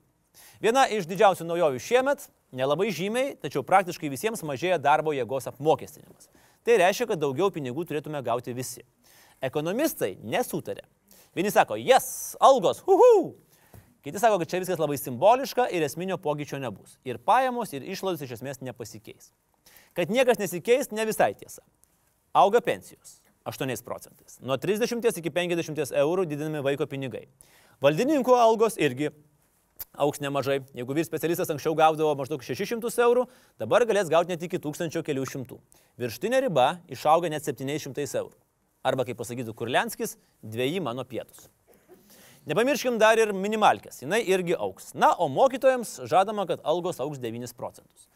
[0.63, 2.29] Viena iš didžiausių naujovių šiemet-
[2.61, 6.29] nelabai žymiai, tačiau praktiškai visiems mažėja darbo jėgos apmokestinimas.
[6.63, 8.83] Tai reiškia, kad daugiau pinigų turėtume gauti visi.
[9.41, 10.85] Ekonomistai nesutarė.
[11.35, 13.31] Vieni sako, jes, algos, huhu,
[14.01, 16.97] Kiti sako, kad čia viskas labai simboliška ir esminio pokyčio nebus.
[17.05, 19.29] Ir pajamos, ir išlaidos iš esmės nepasikeis.
[19.93, 21.61] Kad niekas nesikeis, ne visai tiesa.
[22.33, 24.39] Auga pensijos 8 procentais.
[24.41, 27.27] Nuo 30 iki 50 eurų didinami vaiko pinigai.
[27.81, 29.11] Valdininkų algos irgi
[29.93, 30.61] auks nemažai.
[30.73, 33.27] Jeigu vyr specialistas anksčiau gaudavo maždaug 600 eurų,
[33.61, 35.59] dabar galės gauti net iki 1000 kelių šimtų.
[36.01, 38.37] Virštinė riba išauga net 700 eurų.
[38.81, 41.49] Arba, kaip pasakytų Kurlenskis, dviejį mano pietus.
[42.49, 44.95] Nepamirškim dar ir minimalkės, jinai irgi auks.
[44.97, 48.07] Na, o mokytojams žadama, kad algos auks 9 procentus.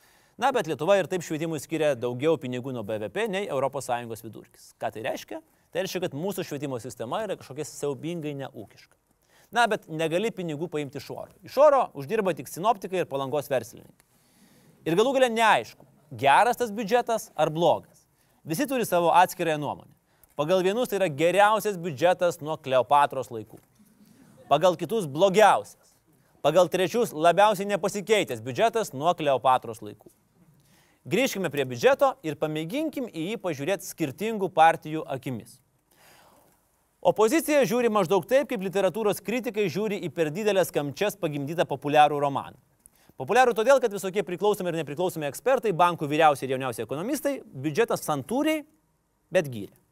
[0.42, 4.74] Na, bet Lietuva ir taip švietimui skiria daugiau pinigų nuo BVP nei ES vidurkis.
[4.82, 5.40] Ką tai reiškia?
[5.72, 8.98] Tai reiškia, kad mūsų švietimo sistema yra kažkokia siaubingai neūkiška.
[9.56, 11.32] Na, bet negali pinigų paimti iš oro.
[11.46, 14.10] Iš oro uždirba tik sinoptikai ir palangos verslininkai.
[14.90, 18.04] Ir galų galia neaišku, geras tas biudžetas ar blogas.
[18.44, 19.95] Visi turi savo atskirąją nuomonę.
[20.36, 23.62] Pagal vienus tai yra geriausias biudžetas nuo Kleopatros laikų
[24.48, 25.94] pagal kitus blogiausias,
[26.46, 30.10] pagal trečius labiausiai nepasikeitęs biudžetas nuo Kleopatros laikų.
[31.06, 35.60] Grįžkime prie biudžeto ir pamėginkim į jį pažiūrėti skirtingų partijų akimis.
[37.06, 42.58] Opozicija žiūri maždaug taip, kaip literatūros kritikai žiūri į per didelės kamčias pagimdytą populiarų romaną.
[43.22, 48.66] Populiarų todėl, kad visokie priklausomi ir nepriklausomi ekspertai, bankų vyriausiai ir jauniausiai ekonomistai biudžetą santūriai,
[49.32, 49.85] bet gyrė.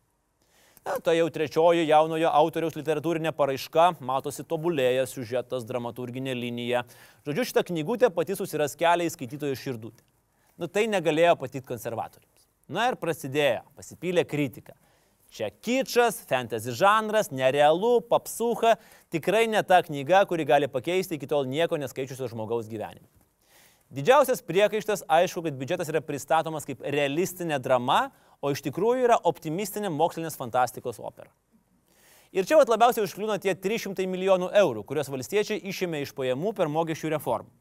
[0.84, 6.82] Na, tai jau trečioji jaunojo autoriaus literatūrinė paraiška, matosi tobulėjęs siužetas, dramaturginė linija.
[7.24, 10.04] Žodžiu, šitą knygutę pati susiras kelią į skaitytojo širdutę.
[10.60, 12.50] Nu, tai negalėjo patyti konservatoriams.
[12.68, 14.76] Na ir prasidėjo, pasipylė kritika.
[15.34, 18.76] Čia kičas, fantasy žanras, nerealu, papsuha,
[19.14, 23.08] tikrai ne ta knyga, kuri gali pakeisti iki tol nieko neskaičiusio žmogaus gyvenimą.
[23.94, 28.08] Didžiausias priekaištas, aišku, kad biudžetas yra pristatomas kaip realistinė drama,
[28.42, 31.30] o iš tikrųjų yra optimistinė mokslinės fantastikos opera.
[32.34, 37.12] Ir čia labiausiai užkliūna tie 300 milijonų eurų, kuriuos valstiečiai išėmė iš pajamų per mokesčių
[37.14, 37.54] reformą.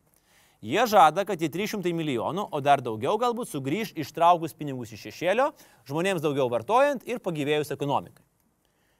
[0.64, 5.50] Jie žada, kad tie 300 milijonų, o dar daugiau galbūt sugrįž ištraukus pinigus iš šešėlio,
[5.90, 8.24] žmonėms daugiau vartojant ir pagyvėjus ekonomikai.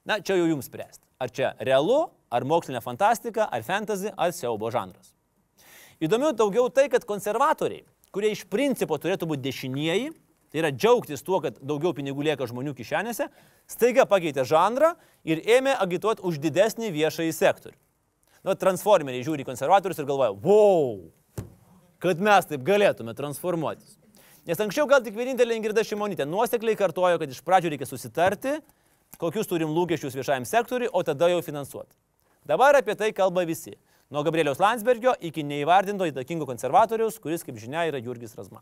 [0.04, 1.07] Na, čia jau jums spręsti.
[1.22, 5.11] Ar čia realu, ar mokslinė fantastika, ar fantasy, ar siaubo žanras.
[6.03, 7.84] Įdomiau daugiau tai, kad konservatoriai,
[8.14, 10.11] kurie iš principo turėtų būti dešinieji,
[10.50, 13.28] tai yra džiaugtis tuo, kad daugiau pinigų lieka žmonių kišenėse,
[13.70, 17.78] staiga pakeitė žanrą ir ėmė agituoti už didesnį viešąjį sektorių.
[18.42, 20.98] Nu, transformeriai žiūri konservatorius ir galvoja, wow,
[22.03, 23.94] kad mes taip galėtume transformuotis.
[24.50, 28.57] Nes anksčiau gal tik vienintelė Ingrida Šimonytė nuosekliai kartojo, kad iš pradžių reikia susitarti,
[29.22, 31.94] kokius turim lūkesčius viešajam sektoriui, o tada jau finansuoti.
[32.50, 33.76] Dabar apie tai kalba visi.
[34.12, 38.60] Nuo Gabrieliaus Landsbergio iki neįvardinto įtakingo konservatoriaus, kuris, kaip žinia, yra Jurgis Razma.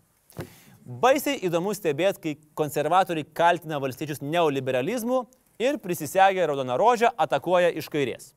[0.87, 5.25] Baisiai įdomu stebėti, kai konservatoriai kaltina valstiečius neoliberalizmu
[5.59, 8.31] ir prisisegę raudoną rožę atakuoja iš kairės.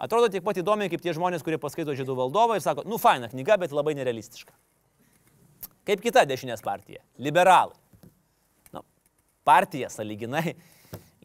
[0.00, 3.28] Atrodo tiek pat įdomiai kaip tie žmonės, kurie paskaito žydų valdovą ir sako, nu faina
[3.28, 4.56] knyga, bet labai nerealistiška.
[5.84, 7.76] Kaip kita dešinės partija- liberalai.
[8.72, 8.80] Nu,
[9.44, 10.56] partija saliginai,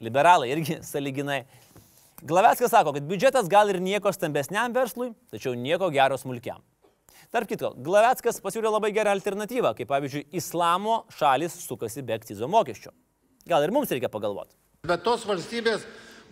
[0.03, 1.45] liberalai irgi saliginai.
[2.23, 6.63] Glaveckas sako, kad biudžetas gal ir nieko stambesniam verslui, tačiau nieko gero smulkiam.
[7.33, 12.93] Tarp kitko, Glaveckas pasiūlė labai gerą alternatyvą, kaip pavyzdžiui, islamo šalis sukasi be akcizo mokesčio.
[13.49, 14.55] Gal ir mums reikia pagalvoti.
[14.87, 15.83] Bet tos valstybės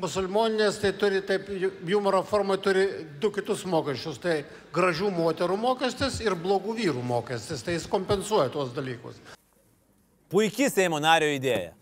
[0.02, 1.50] musulmoninės tai turi, taip,
[1.90, 2.86] humoro formai turi
[3.22, 4.22] du kitus mokesčius.
[4.24, 4.40] Tai
[4.74, 7.66] gražių moterų mokestis ir blogų vyrų mokestis.
[7.66, 9.20] Tai jis kompensuoja tuos dalykus.
[10.34, 11.76] Puikiai Seimo nario idėja.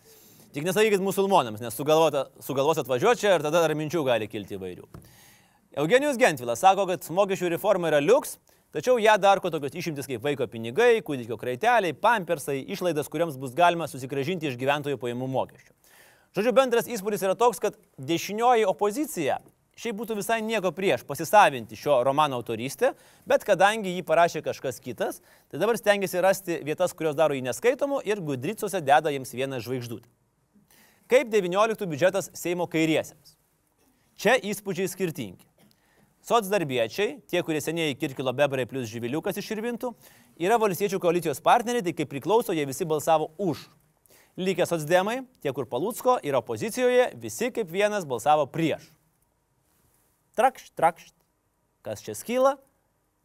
[0.52, 4.84] Tik nesakykit musulmonams, nes sugalvos atvažiuoti čia ir tada dar minčių gali kilti įvairių.
[5.80, 8.36] Eugenijus Gentvilas sako, kad mokesčių reforma yra liuks,
[8.76, 13.88] tačiau ją darko tokios išimtis kaip vaiko pinigai, kūdikio kraiteliai, pampersai, išlaidas, kuriams bus galima
[13.88, 15.72] susigražinti iš gyventojų pajamų mokesčių.
[16.36, 19.40] Žodžiu, bendras įspūdis yra toks, kad dešinioji opozicija
[19.80, 22.92] šiaip būtų visai nieko prieš pasisavinti šio romano autorystę,
[23.24, 28.04] bet kadangi jį parašė kažkas kitas, tai dabar stengiasi rasti vietas, kurios daro jį neskaitomu
[28.04, 30.12] ir gudricuose deda jiems vieną žvaigždutę.
[31.12, 33.34] Kaip 19 biudžetas Seimo kairiesiems?
[34.16, 35.44] Čia įspūdžiai skirtingi.
[36.24, 39.90] Sotsdarbiečiai, tie, kurie senieji Kirkilo bebrai plus živiliukas iširvintų,
[40.40, 43.66] yra valstiečių koalicijos partneriai, tai kaip priklauso, jie visi balsavo už.
[44.40, 48.88] Likę sotsdemai, tie, kur Palūtsko yra opozicijoje, visi kaip vienas balsavo prieš.
[50.40, 51.12] Trakšt, trakšt.
[51.84, 52.56] Kas čia skyla?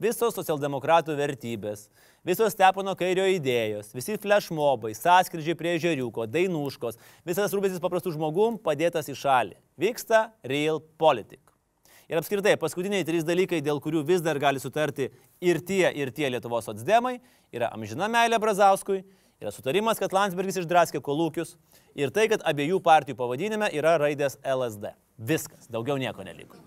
[0.03, 1.87] Visos socialdemokratų vertybės,
[2.27, 9.11] visos Stepono kairio idėjos, visi flashmobai, sąskrydžiai prie žeriuko, dainuškos, visas rūpestis paprastų žmogum padėtas
[9.13, 9.59] į šalį.
[9.81, 11.41] Vyksta real politik.
[12.07, 15.09] Ir apskritai, paskutiniai trys dalykai, dėl kurių vis dar gali sutarti
[15.43, 17.17] ir tie, ir tie Lietuvos atsdemai,
[17.55, 19.01] yra amžina meilė Brazauskui,
[19.43, 21.57] yra sutarimas, kad Landsbergis išdraskė kolūkius
[21.99, 24.95] ir tai, kad abiejų partijų pavadinime yra raidės LSD.
[25.19, 26.63] Viskas, daugiau nieko neliko.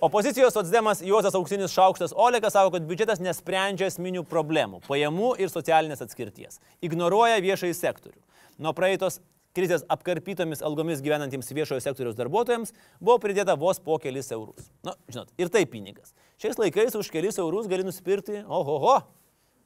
[0.00, 6.04] Opozicijos socdemas Juozas Auksinis Šaukštas Olekas sako, kad biudžetas nesprendžia esminių problemų- pajamų ir socialinės
[6.04, 6.60] atskirties.
[6.80, 8.20] Ignoruoja viešąjį sektorių.
[8.58, 9.18] Nuo praeitos
[9.54, 14.70] krizės apkarpytomis algomis gyvenantiems viešojo sektoriaus darbuotojams buvo pridėta vos po kelis eurus.
[14.84, 16.14] Na, žinot, ir tai pinigas.
[16.38, 19.02] Šiais laikais už kelis eurus gali nusipirkti, ohoho,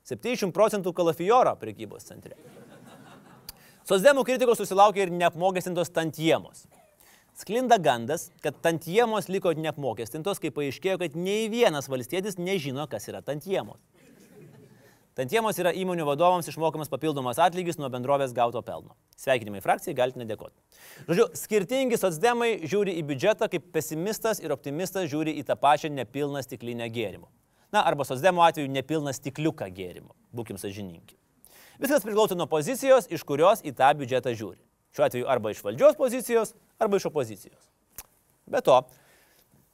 [0.05, 2.33] 70 procentų kalafijoro prekybos centre.
[3.85, 6.67] Sosdemų kritikos susilaukė ir neapmokestintos tantiemos.
[7.39, 13.23] Sklinda gandas, kad tantiemos liko neapmokestintos, kai paaiškėjo, kad nei vienas valstietis nežino, kas yra
[13.25, 13.81] tantiemos.
[15.17, 18.95] Tantiemos yra įmonių vadovams išmokamas papildomas atlygis nuo bendrovės gauto pelno.
[19.21, 20.57] Sveikinimai frakcijai, galite nedėkoti.
[21.05, 26.41] Žodžiu, skirtingi socdemai žiūri į biudžetą kaip pesimistas ir optimistas žiūri į tą pačią nepilną
[26.47, 27.29] stiklinę gėrimų.
[27.77, 30.17] Na, arba socdemo atveju nepilną stikliuką gėrimų.
[30.33, 31.19] Būkim sažininki.
[31.81, 34.63] Viskas priklauso nuo pozicijos, iš kurios į tą biudžetą žiūri.
[34.93, 37.61] Šiuo atveju arba iš valdžios pozicijos, arba iš opozicijos.
[38.51, 38.83] Be to,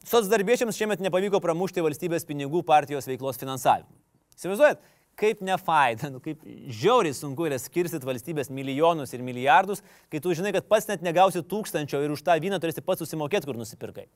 [0.06, 3.98] socdarbiečiams šiemet nepavyko pramušti valstybės pinigų partijos veiklos finansavimui.
[4.38, 4.84] Įsivaizduojat,
[5.18, 6.44] kaip nefaida, nu, kaip
[6.80, 11.42] žiauriai sunku yra skirstyti valstybės milijonus ir milijardus, kai tu žinai, kad pats net negausi
[11.42, 14.06] tūkstančio ir už tą vyną turėsi pats susimokėti, kur nusipirkai.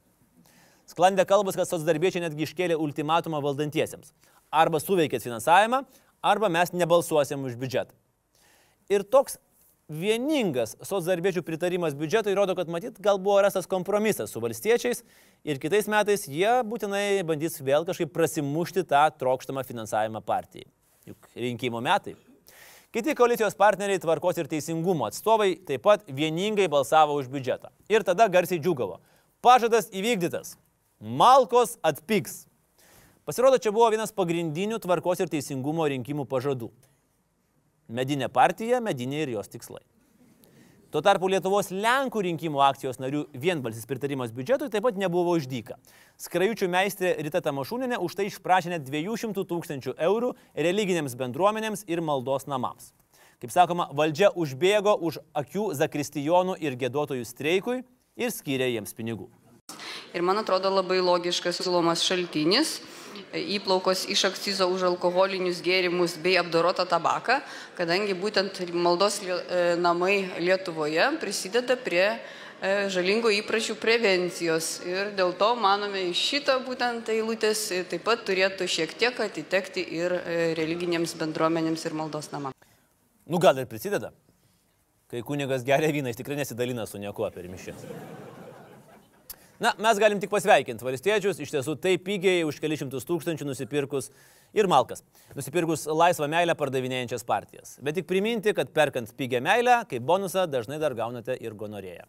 [0.91, 4.13] Sklandė kalbas, kad socdarbiečiai netgi iškėlė ultimatumą valdantiesiems.
[4.55, 5.83] Arba suveikėt finansavimą,
[6.23, 7.95] arba mes nebalsuosim už biudžetą.
[8.93, 9.39] Ir toks
[9.91, 15.03] vieningas socdarbiečių pritarimas biudžetui rodo, kad matyt, gal buvo rastas kompromisas su valstiečiais
[15.45, 20.69] ir kitais metais jie būtinai bandys vėl kažkaip prasimušti tą trokštamą finansavimą partijai.
[21.07, 22.15] Juk rinkimų metai.
[22.93, 27.73] Kiti koalicijos partneriai tvarkos ir teisingumo atstovai taip pat vieningai balsavo už biudžetą.
[27.89, 29.01] Ir tada garsiai džiugavo.
[29.43, 30.59] Pažadas įvykdytas.
[31.01, 32.45] Malkos atpiks.
[33.25, 36.69] Pasirodo, čia buvo vienas pagrindinių tvarkos ir teisingumo rinkimų pažadų.
[37.89, 39.83] Medinė partija, medinė ir jos tikslai.
[40.93, 45.79] Tuo tarpu Lietuvos Lenkų rinkimų akcijos narių vienbalsis pritarimas biudžetui taip pat nebuvo išdyka.
[46.21, 52.45] Skrajučių meistrė Rita Tamašūninė už tai išprašė net 200 tūkstančių eurų religinėms bendruomenėms ir maldos
[52.45, 52.91] namams.
[53.41, 57.81] Kaip sakoma, valdžia užbėgo už akių zakristijonų ir gėdotojų streikui
[58.21, 59.31] ir skyrė jiems pinigų.
[60.13, 62.83] Ir man atrodo labai logiškas siūlomas šaltinis
[63.33, 67.41] įplaukos iš akcizo už alkoholinius gėrimus bei apdorotą tabaką,
[67.79, 72.19] kadangi būtent maldos e, namai Lietuvoje prisideda prie e,
[72.93, 74.81] žalingų įpračių prevencijos.
[74.89, 80.19] Ir dėl to, manome, iš šito būtent eilutės taip pat turėtų šiek tiek atitekti ir
[80.19, 82.57] e, religinėms bendruomenėms ir maldos namams.
[83.29, 84.13] Nu gal ir prisideda.
[85.13, 88.32] Kai kunigas geria vyną, jis tikrai nesidalina su niekuo per mišęs.
[89.63, 94.09] Na, mes galim tik pasveikinti valstiečius, iš tiesų taip pigiai už kelišimtus tūkstančių nusipirkus
[94.59, 95.05] ir malkas,
[95.39, 97.77] nusipirkus laisvą meilę pardavinėjančias partijas.
[97.79, 102.09] Bet tik priminti, kad perkant pigią meilę, kaip bonusą dažnai dar gaunate ir gonorėją.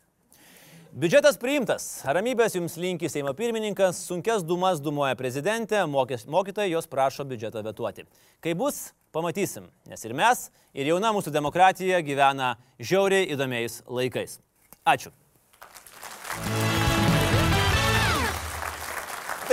[0.97, 1.85] Biudžetas priimtas.
[2.09, 8.05] Ramybės jums linki Seimo pirmininkas, sunkes dumas dumuoja prezidentė, mokės- mokytojai jos prašo biudžetą vetuoti.
[8.41, 14.39] Kai bus, pamatysim, nes ir mes, ir jauna mūsų demokratija gyvena žiauriai įdomiais laikais.
[14.85, 15.13] Ačiū.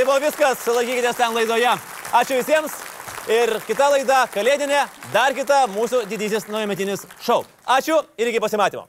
[0.00, 1.72] Tai buvo viskas, laikykitės ten laidoje.
[2.16, 2.72] Ačiū visiems.
[3.28, 7.42] Ir kita laida, kalėdinė, dar kita mūsų didysis naujametinis šou.
[7.68, 8.86] Ačiū ir iki pasimatymo.